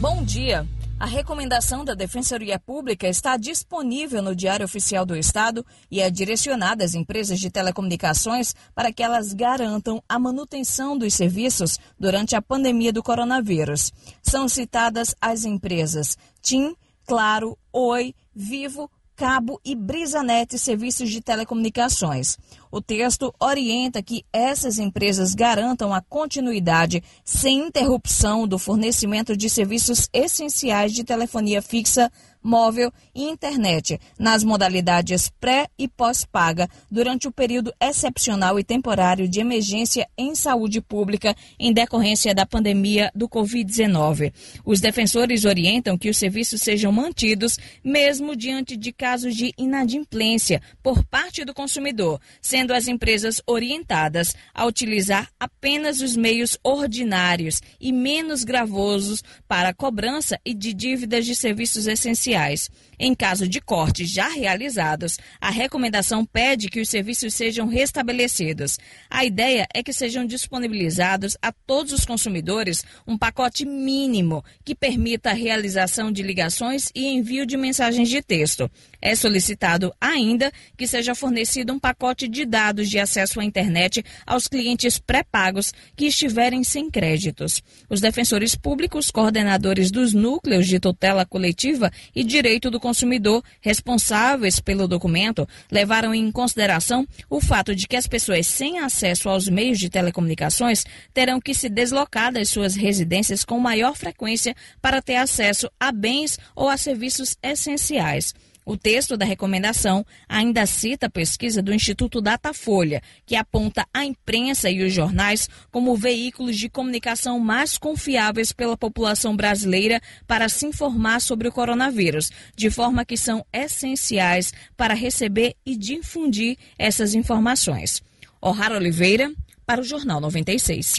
[0.00, 0.66] Bom dia.
[1.04, 6.82] A recomendação da Defensoria Pública está disponível no Diário Oficial do Estado e é direcionada
[6.82, 12.90] às empresas de telecomunicações para que elas garantam a manutenção dos serviços durante a pandemia
[12.90, 13.92] do coronavírus.
[14.22, 16.74] São citadas as empresas TIM,
[17.06, 22.36] Claro, Oi, Vivo, Cabo e Brisanet Serviços de Telecomunicações.
[22.70, 30.08] O texto orienta que essas empresas garantam a continuidade sem interrupção do fornecimento de serviços
[30.12, 32.10] essenciais de telefonia fixa
[32.44, 39.40] móvel e internet, nas modalidades pré e pós-paga, durante o período excepcional e temporário de
[39.40, 44.32] emergência em saúde pública em decorrência da pandemia do Covid-19.
[44.64, 51.02] Os defensores orientam que os serviços sejam mantidos, mesmo diante de casos de inadimplência por
[51.04, 58.44] parte do consumidor, sendo as empresas orientadas a utilizar apenas os meios ordinários e menos
[58.44, 64.28] gravosos para cobrança e de dívidas de serviços essenciais GIs em caso de cortes já
[64.28, 68.78] realizados, a recomendação pede que os serviços sejam restabelecidos.
[69.10, 75.30] A ideia é que sejam disponibilizados a todos os consumidores um pacote mínimo que permita
[75.30, 78.70] a realização de ligações e envio de mensagens de texto.
[79.00, 84.48] É solicitado ainda que seja fornecido um pacote de dados de acesso à internet aos
[84.48, 87.62] clientes pré-pagos que estiverem sem créditos.
[87.88, 94.86] Os defensores públicos, coordenadores dos núcleos de tutela coletiva e direito do consumidor responsáveis pelo
[94.86, 99.88] documento levaram em consideração o fato de que as pessoas sem acesso aos meios de
[99.88, 105.90] telecomunicações terão que se deslocar das suas residências com maior frequência para ter acesso a
[105.90, 108.34] bens ou a serviços essenciais.
[108.64, 114.70] O texto da recomendação ainda cita a pesquisa do Instituto Datafolha, que aponta a imprensa
[114.70, 121.20] e os jornais como veículos de comunicação mais confiáveis pela população brasileira para se informar
[121.20, 128.02] sobre o coronavírus, de forma que são essenciais para receber e difundir essas informações.
[128.40, 129.32] O'Hara Oliveira,
[129.66, 130.94] para o Jornal 96.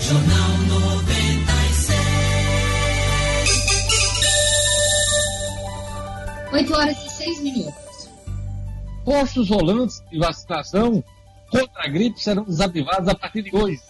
[0.00, 0.77] Jornal 96.
[6.52, 8.08] 8 horas e 6 minutos.
[9.04, 11.02] Postos rolantes de vacinação
[11.50, 13.80] contra a gripe serão desativados a partir de hoje.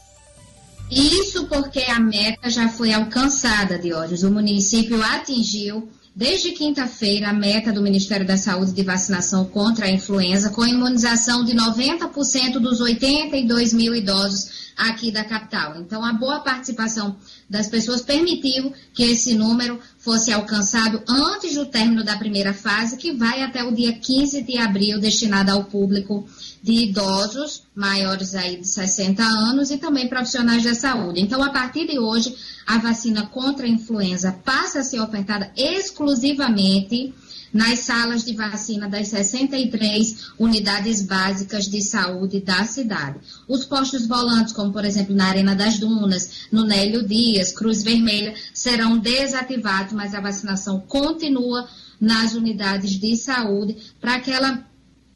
[0.91, 4.23] Isso porque a meta já foi alcançada, Diógenes.
[4.23, 9.91] O município atingiu, desde quinta-feira, a meta do Ministério da Saúde de vacinação contra a
[9.91, 15.77] influenza, com imunização de 90% dos 82 mil idosos aqui da capital.
[15.77, 17.17] Então, a boa participação
[17.51, 19.79] das pessoas permitiu que esse número
[20.09, 24.57] fosse alcançado antes do término da primeira fase, que vai até o dia 15 de
[24.57, 26.27] abril, destinada ao público
[26.63, 31.21] de idosos maiores aí de 60 anos e também profissionais da saúde.
[31.21, 32.35] Então, a partir de hoje,
[32.67, 37.13] a vacina contra a influenza passa a ser ofertada exclusivamente
[37.53, 43.19] nas salas de vacina das 63 unidades básicas de saúde da cidade.
[43.47, 48.35] Os postos volantes, como por exemplo na Arena das Dunas, no Nélio Dias, Cruz Vermelha,
[48.53, 51.69] serão desativados, mas a vacinação continua
[52.01, 54.65] nas unidades de saúde para aquela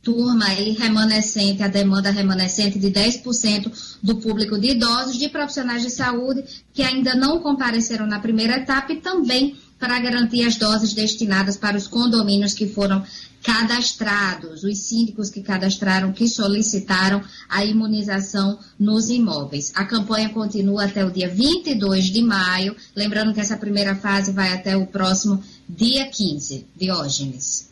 [0.03, 5.91] turma aí remanescente, a demanda remanescente de 10% do público de idosos, de profissionais de
[5.91, 11.57] saúde que ainda não compareceram na primeira etapa e também para garantir as doses destinadas
[11.57, 13.05] para os condomínios que foram
[13.43, 19.73] cadastrados, os síndicos que cadastraram, que solicitaram a imunização nos imóveis.
[19.75, 24.53] A campanha continua até o dia 22 de maio, lembrando que essa primeira fase vai
[24.53, 26.65] até o próximo dia 15.
[26.77, 27.69] Diógenes.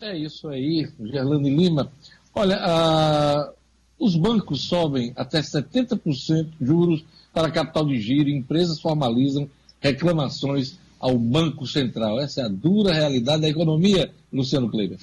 [0.00, 1.92] É isso aí, Gerlane Lima.
[2.34, 3.52] Olha,
[3.98, 9.46] os bancos sobem até 70% juros para capital de giro, empresas formalizam
[9.82, 12.20] reclamações ao Banco Central.
[12.20, 14.98] Essa é a dura realidade da economia, Luciano Kleber.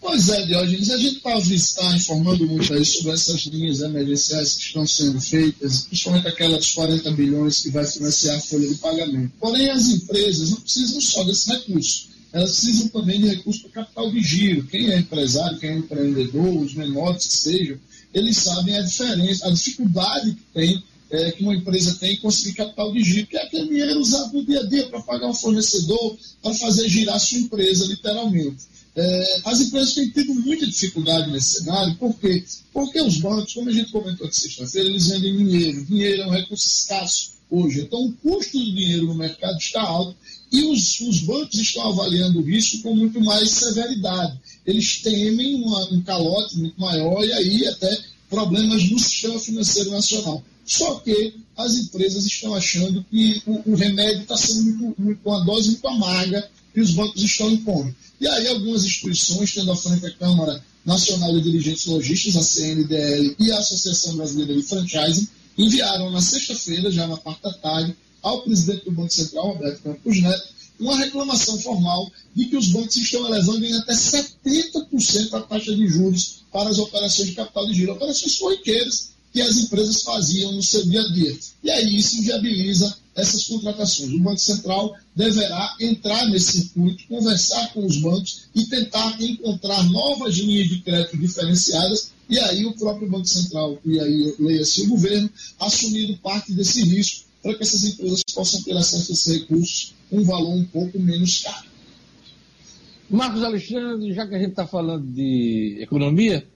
[0.00, 4.62] Pois é, Diógenes, a gente talvez está informando muito aí sobre essas linhas emergenciais que
[4.62, 9.32] estão sendo feitas, principalmente aquela dos 40 bilhões que vai financiar a folha de pagamento.
[9.38, 14.10] Porém, as empresas não precisam só desse recurso, elas precisam também de recurso para capital
[14.10, 14.66] de giro.
[14.68, 17.78] Quem é empresário, quem é empreendedor, os menores que sejam,
[18.14, 22.92] eles sabem a diferença, a dificuldade que tem é, que uma empresa tem conseguir capital
[22.92, 26.16] de giro, que é aquele dinheiro usado no dia a dia para pagar um fornecedor,
[26.42, 28.70] para fazer girar sua empresa, literalmente.
[28.94, 32.44] É, as empresas têm tido muita dificuldade nesse cenário, por quê?
[32.72, 35.84] Porque os bancos, como a gente comentou de sexta-feira, eles vendem dinheiro.
[35.84, 37.80] Dinheiro é um recurso escasso hoje.
[37.82, 40.16] Então, o custo do dinheiro no mercado está alto
[40.52, 44.38] e os, os bancos estão avaliando o risco com muito mais severidade.
[44.66, 47.98] Eles temem uma, um calote muito maior e aí até
[48.28, 50.42] problemas no sistema financeiro nacional.
[50.64, 55.44] Só que as empresas estão achando que o, o remédio está sendo muito, muito, uma
[55.44, 57.94] dose muito amarga que os bancos estão impondo.
[58.20, 63.36] E aí algumas instituições, tendo à frente a Câmara Nacional de Dirigentes Logísticos, a CNDL
[63.38, 68.84] e a Associação Brasileira de Franchising, enviaram na sexta-feira, já na quarta tarde, ao presidente
[68.84, 70.48] do Banco Central, Roberto Campos Neto,
[70.78, 75.86] uma reclamação formal de que os bancos estão elevando em até 70% a taxa de
[75.86, 80.62] juros para as operações de capital de giro, operações corriqueiras que as empresas faziam no
[80.62, 81.38] seu dia a dia.
[81.62, 84.12] E aí isso inviabiliza essas contratações.
[84.12, 90.36] O Banco Central deverá entrar nesse circuito, conversar com os bancos e tentar encontrar novas
[90.36, 92.12] linhas de crédito diferenciadas.
[92.28, 97.28] E aí o próprio Banco Central, e aí leia-se o governo, assumindo parte desse risco
[97.42, 101.40] para que essas empresas possam ter acesso a esses recursos um valor um pouco menos
[101.40, 101.70] caro.
[103.08, 106.46] Marcos Alexandre, já que a gente está falando de economia,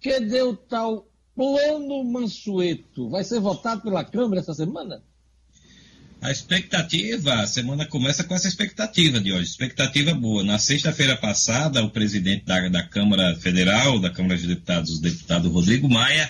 [0.00, 5.02] que deu tal Plano Mansueto vai ser votado pela Câmara essa semana?
[6.22, 10.42] A expectativa, a semana começa com essa expectativa de hoje, expectativa boa.
[10.42, 15.50] Na sexta-feira passada, o presidente da, da, Câmara Federal, da Câmara de Deputados, o deputado
[15.50, 16.28] Rodrigo Maia,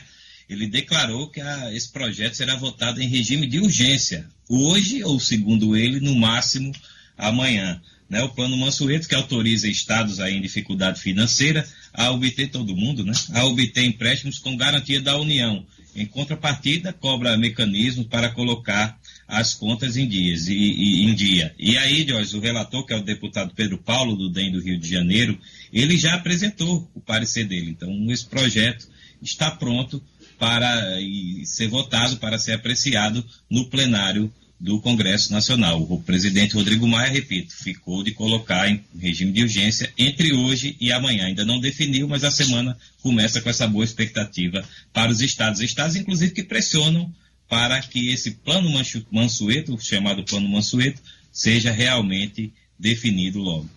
[0.49, 5.77] ele declarou que a, esse projeto será votado em regime de urgência, hoje ou, segundo
[5.77, 6.73] ele, no máximo
[7.17, 7.81] amanhã.
[8.09, 13.05] Né, o plano Mansueto, que autoriza estados aí em dificuldade financeira a obter todo mundo,
[13.05, 15.67] né, a obter empréstimos com garantia da União.
[15.95, 18.97] Em contrapartida, cobra mecanismos para colocar
[19.27, 21.55] as contas em, dias, e, e, em dia.
[21.59, 24.79] E aí, Jorge, o relator, que é o deputado Pedro Paulo, do DEM do Rio
[24.79, 25.39] de Janeiro,
[25.73, 27.71] ele já apresentou o parecer dele.
[27.71, 28.87] Então, esse projeto
[29.23, 30.03] está pronto
[30.39, 30.99] para
[31.45, 35.83] ser votado, para ser apreciado no plenário do Congresso Nacional.
[35.83, 40.91] O presidente Rodrigo Maia, repito, ficou de colocar em regime de urgência entre hoje e
[40.91, 41.27] amanhã.
[41.27, 45.61] Ainda não definiu, mas a semana começa com essa boa expectativa para os estados.
[45.61, 47.13] Estados, inclusive, que pressionam
[47.49, 48.69] para que esse plano
[49.11, 51.01] Mansueto, chamado plano Mansueto,
[51.31, 53.69] seja realmente definido logo.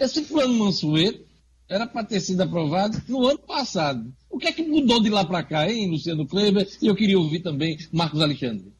[0.00, 1.28] Esse plano Mansueto
[1.68, 4.12] era para ter sido aprovado no ano passado.
[4.30, 6.66] O que é que mudou de lá para cá, hein, Luciano Kleber?
[6.80, 8.72] E eu queria ouvir também Marcos Alexandre.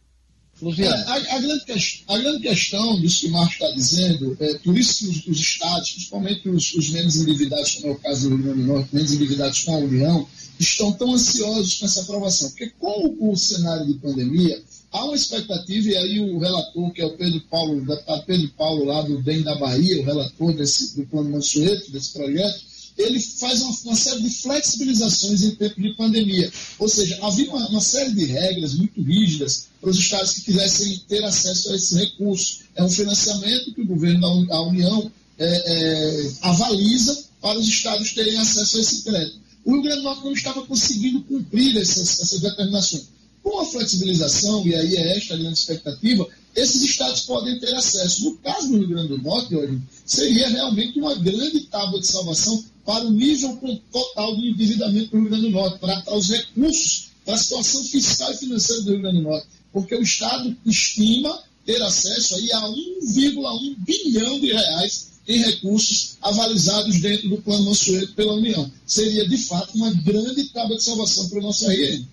[0.61, 1.65] É, a, a, grande
[2.09, 5.41] a, grande questão disso que o Marcos está dizendo, é por isso que os, os
[5.41, 8.89] estados, principalmente os, os, menos endividados, como é o caso do Rio Grande do Norte,
[8.93, 10.29] menos endividados com a União,
[10.59, 12.49] estão tão ansiosos com essa aprovação.
[12.51, 14.61] Porque com o cenário de pandemia,
[14.91, 18.49] há uma expectativa, e aí o relator, que é o Pedro Paulo, o deputado Pedro
[18.59, 22.68] Paulo, lá do DEM da Bahia, o relator desse, do Plano Mansueto, desse projeto,
[22.99, 26.53] ele faz uma, uma, série de flexibilizações em tempo de pandemia.
[26.79, 31.01] Ou seja, havia uma, uma, série de regras muito rígidas para os estados que quisessem
[31.09, 32.61] ter acesso a esses recursos.
[32.75, 38.37] É um financiamento que o governo da União é, é, avaliza para os estados terem
[38.37, 39.39] acesso a esse crédito.
[39.65, 43.09] O Rio Grande do Norte não estava conseguindo cumprir essas, essas determinações.
[43.43, 48.25] Com a flexibilização, e aí é esta a grande expectativa, esses estados podem ter acesso.
[48.25, 52.65] No caso do Rio Grande do Norte, hoje, seria realmente uma grande tábua de salvação
[52.89, 53.55] para o nível
[53.93, 57.85] total do endividamento do Rio Grande do Norte, para, para os recursos, para a situação
[57.85, 59.47] fiscal e financeira do Rio Grande do Norte.
[59.71, 66.99] Porque o Estado estima ter acesso aí a 1,1 bilhão de reais em recursos avalizados
[66.99, 68.73] dentro do plano Mansueto pela União.
[68.87, 72.07] Seria, de fato, uma grande tábua de salvação para o nosso RN.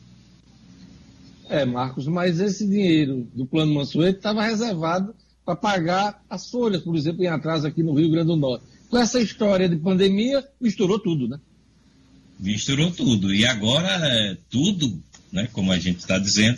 [1.48, 5.16] É, Marcos, mas esse dinheiro do plano Mansueto estava reservado
[5.46, 8.75] para pagar as folhas, por exemplo, em atraso aqui no Rio Grande do Norte.
[8.96, 11.38] Com essa história de pandemia, misturou tudo, né?
[12.40, 13.36] Misturou tudo.
[13.36, 15.04] E agora, é, tudo,
[15.34, 16.58] né, como a gente está dizendo,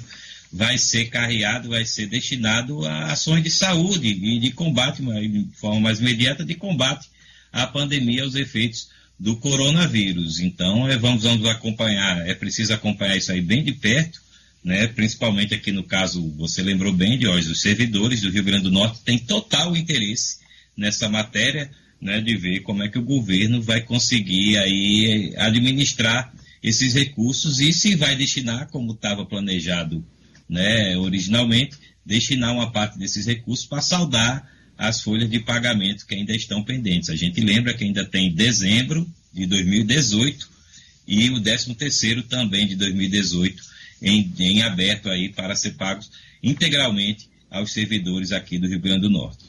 [0.53, 5.79] vai ser carreado, vai ser destinado a ações de saúde e de combate, de forma
[5.79, 7.09] mais imediata, de combate
[7.51, 8.89] à pandemia, aos efeitos
[9.19, 10.39] do coronavírus.
[10.39, 14.21] Então, é, vamos, vamos acompanhar, é preciso acompanhar isso aí bem de perto,
[14.63, 14.85] né?
[14.85, 18.71] principalmente aqui no caso, você lembrou bem, de hoje, os servidores do Rio Grande do
[18.71, 20.37] Norte têm total interesse
[20.77, 21.71] nessa matéria,
[22.01, 27.71] né, de ver como é que o governo vai conseguir aí administrar esses recursos e
[27.73, 30.05] se vai destinar, como estava planejado
[30.49, 36.35] né, originalmente, destinar uma parte desses recursos para saldar as folhas de pagamento que ainda
[36.35, 37.09] estão pendentes.
[37.09, 40.49] A gente lembra que ainda tem dezembro de 2018
[41.07, 43.63] e o 13 terceiro também de 2018
[44.01, 46.11] em, em aberto aí para ser pagos
[46.43, 49.45] integralmente aos servidores aqui do Rio Grande do Norte.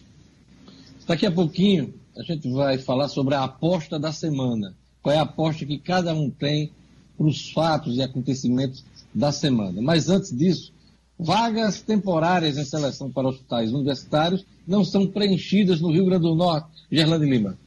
[1.07, 4.75] Daqui a pouquinho a gente vai falar sobre a aposta da semana.
[5.01, 6.73] Qual é a aposta que cada um tem
[7.17, 9.83] para os fatos e acontecimentos da semana.
[9.83, 10.73] Mas antes disso,
[11.19, 16.69] vagas temporárias em seleção para hospitais universitários não são preenchidas no Rio Grande do Norte.
[16.91, 17.59] Gerlane Lima.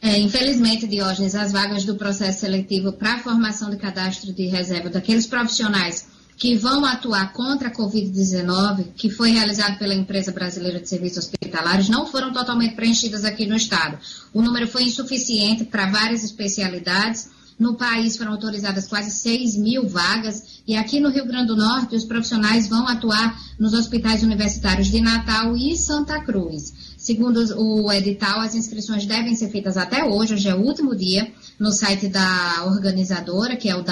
[0.00, 4.90] É, infelizmente, Diógenes, as vagas do processo seletivo para a formação de cadastro de reserva
[4.90, 10.88] daqueles profissionais que vão atuar contra a Covid-19, que foi realizado pela empresa brasileira de
[10.88, 13.98] serviços hospitalares, não foram totalmente preenchidas aqui no estado.
[14.32, 17.30] O número foi insuficiente para várias especialidades.
[17.58, 21.94] No país foram autorizadas quase 6 mil vagas e aqui no Rio Grande do Norte
[21.94, 26.92] os profissionais vão atuar nos hospitais universitários de Natal e Santa Cruz.
[26.96, 31.32] Segundo o edital, as inscrições devem ser feitas até hoje, hoje é o último dia,
[31.58, 33.82] no site da organizadora, que é o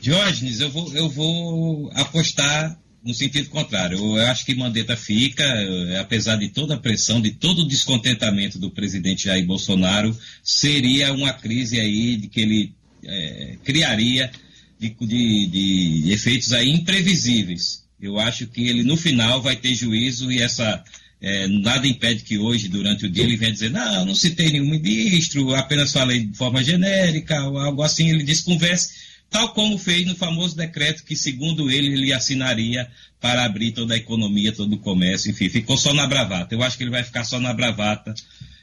[0.00, 2.78] Diógenes, eu vou, eu vou apostar
[3.08, 3.96] no sentido contrário.
[3.96, 8.58] Eu acho que Mandetta fica, eh, apesar de toda a pressão, de todo o descontentamento
[8.58, 10.14] do presidente Jair Bolsonaro,
[10.44, 14.30] seria uma crise aí de que ele é, criaria
[14.78, 17.82] de, de, de efeitos aí imprevisíveis.
[17.98, 20.84] Eu acho que ele no final vai ter juízo e essa
[21.18, 24.68] é, nada impede que hoje, durante o dia, ele venha dizer, não, não citei nenhum
[24.68, 30.14] ministro, apenas falei de forma genérica, ou algo assim, ele desconverse, tal como fez no
[30.14, 32.90] famoso decreto que, segundo ele, ele assinaria
[33.20, 36.54] para abrir toda a economia, todo o comércio, enfim, ficou só na bravata.
[36.54, 38.14] Eu acho que ele vai ficar só na bravata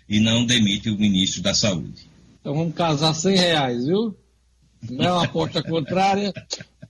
[0.07, 2.07] e não demite o ministro da Saúde.
[2.39, 4.15] Então vamos casar 100 reais, viu?
[4.89, 6.33] Não é uma aposta contrária.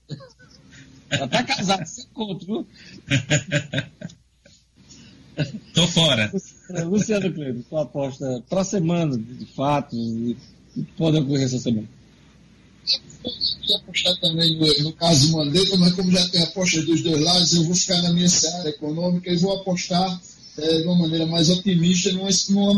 [1.12, 2.68] Já tá casado, sem conto, viu?
[5.74, 6.32] Tô fora.
[6.86, 9.98] Luciano Cleber, sua aposta para a semana de fatos
[10.74, 11.88] que pode ocorrer essa semana.
[13.68, 17.54] Eu apostar também no, no caso Mandetta, mas como já tem aposta dos dois lados,
[17.54, 20.22] eu vou ficar na minha seara econômica e vou apostar
[20.58, 22.30] é, de uma maneira mais otimista no,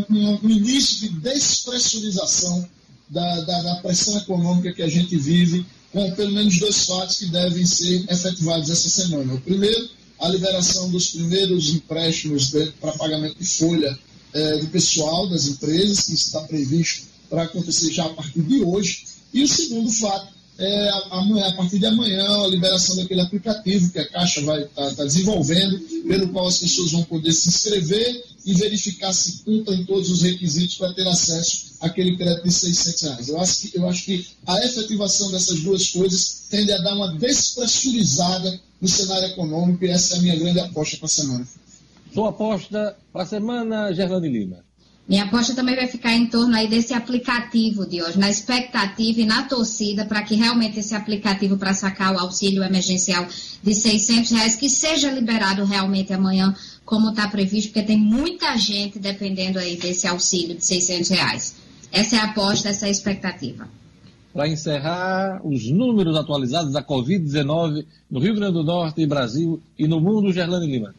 [0.10, 2.68] no início de despressurização
[3.10, 7.28] da, da, da, pressão econômica que a gente vive, com pelo menos dois fatos que
[7.28, 9.34] devem ser efetivados essa semana.
[9.34, 9.90] O primeiro,
[10.20, 13.98] a liberação dos primeiros empréstimos para pagamento de folha
[14.34, 19.06] é, do pessoal das empresas, que está previsto para acontecer já a partir de hoje.
[19.34, 24.00] E o segundo fato é amanhã, a partir de amanhã a liberação daquele aplicativo que
[24.00, 28.24] a Caixa vai estar tá, tá desenvolvendo, pelo qual as pessoas vão poder se inscrever
[28.46, 33.30] e verificar se cumprem todos os requisitos para ter acesso àquele crédito de 600 reais.
[33.30, 37.14] Eu acho, que, eu acho que a efetivação dessas duas coisas tende a dar uma
[37.14, 41.48] despressurizada no cenário econômico e essa é a minha grande aposta para a semana.
[42.14, 44.67] Sua aposta para a semana, Gerlane Lima.
[45.08, 49.26] Minha aposta também vai ficar em torno aí desse aplicativo de hoje, na expectativa e
[49.26, 53.26] na torcida para que realmente esse aplicativo para sacar o auxílio emergencial
[53.64, 56.54] de 600 reais, que seja liberado realmente amanhã,
[56.84, 61.56] como está previsto, porque tem muita gente dependendo aí desse auxílio de 600 reais.
[61.90, 63.66] Essa é a aposta, essa é a expectativa.
[64.34, 70.02] para encerrar os números atualizados da Covid-19 no Rio Grande do Norte, Brasil e no
[70.02, 70.94] mundo, Gerlane Lima.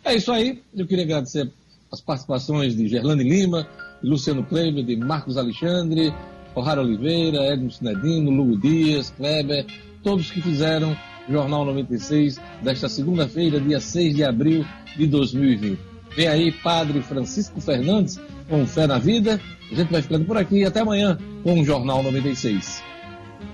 [0.05, 0.61] É isso aí.
[0.75, 1.49] Eu queria agradecer
[1.91, 3.69] as participações de Gerlane Lima,
[4.03, 6.13] Luciano Kleber, de Marcos Alexandre,
[6.55, 9.67] O'Hara Oliveira, Edmo Sinedino, Lugo Dias, Kleber,
[10.03, 10.97] todos que fizeram
[11.29, 15.91] Jornal 96 desta segunda-feira, dia 6 de abril de 2020.
[16.17, 19.41] Vem aí Padre Francisco Fernandes com Fé na Vida.
[19.71, 20.65] A gente vai ficando por aqui.
[20.65, 22.83] Até amanhã com o Jornal 96.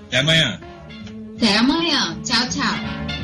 [0.07, 0.59] Até amanhã.
[1.37, 2.19] Até amanhã.
[2.23, 3.19] Tchau,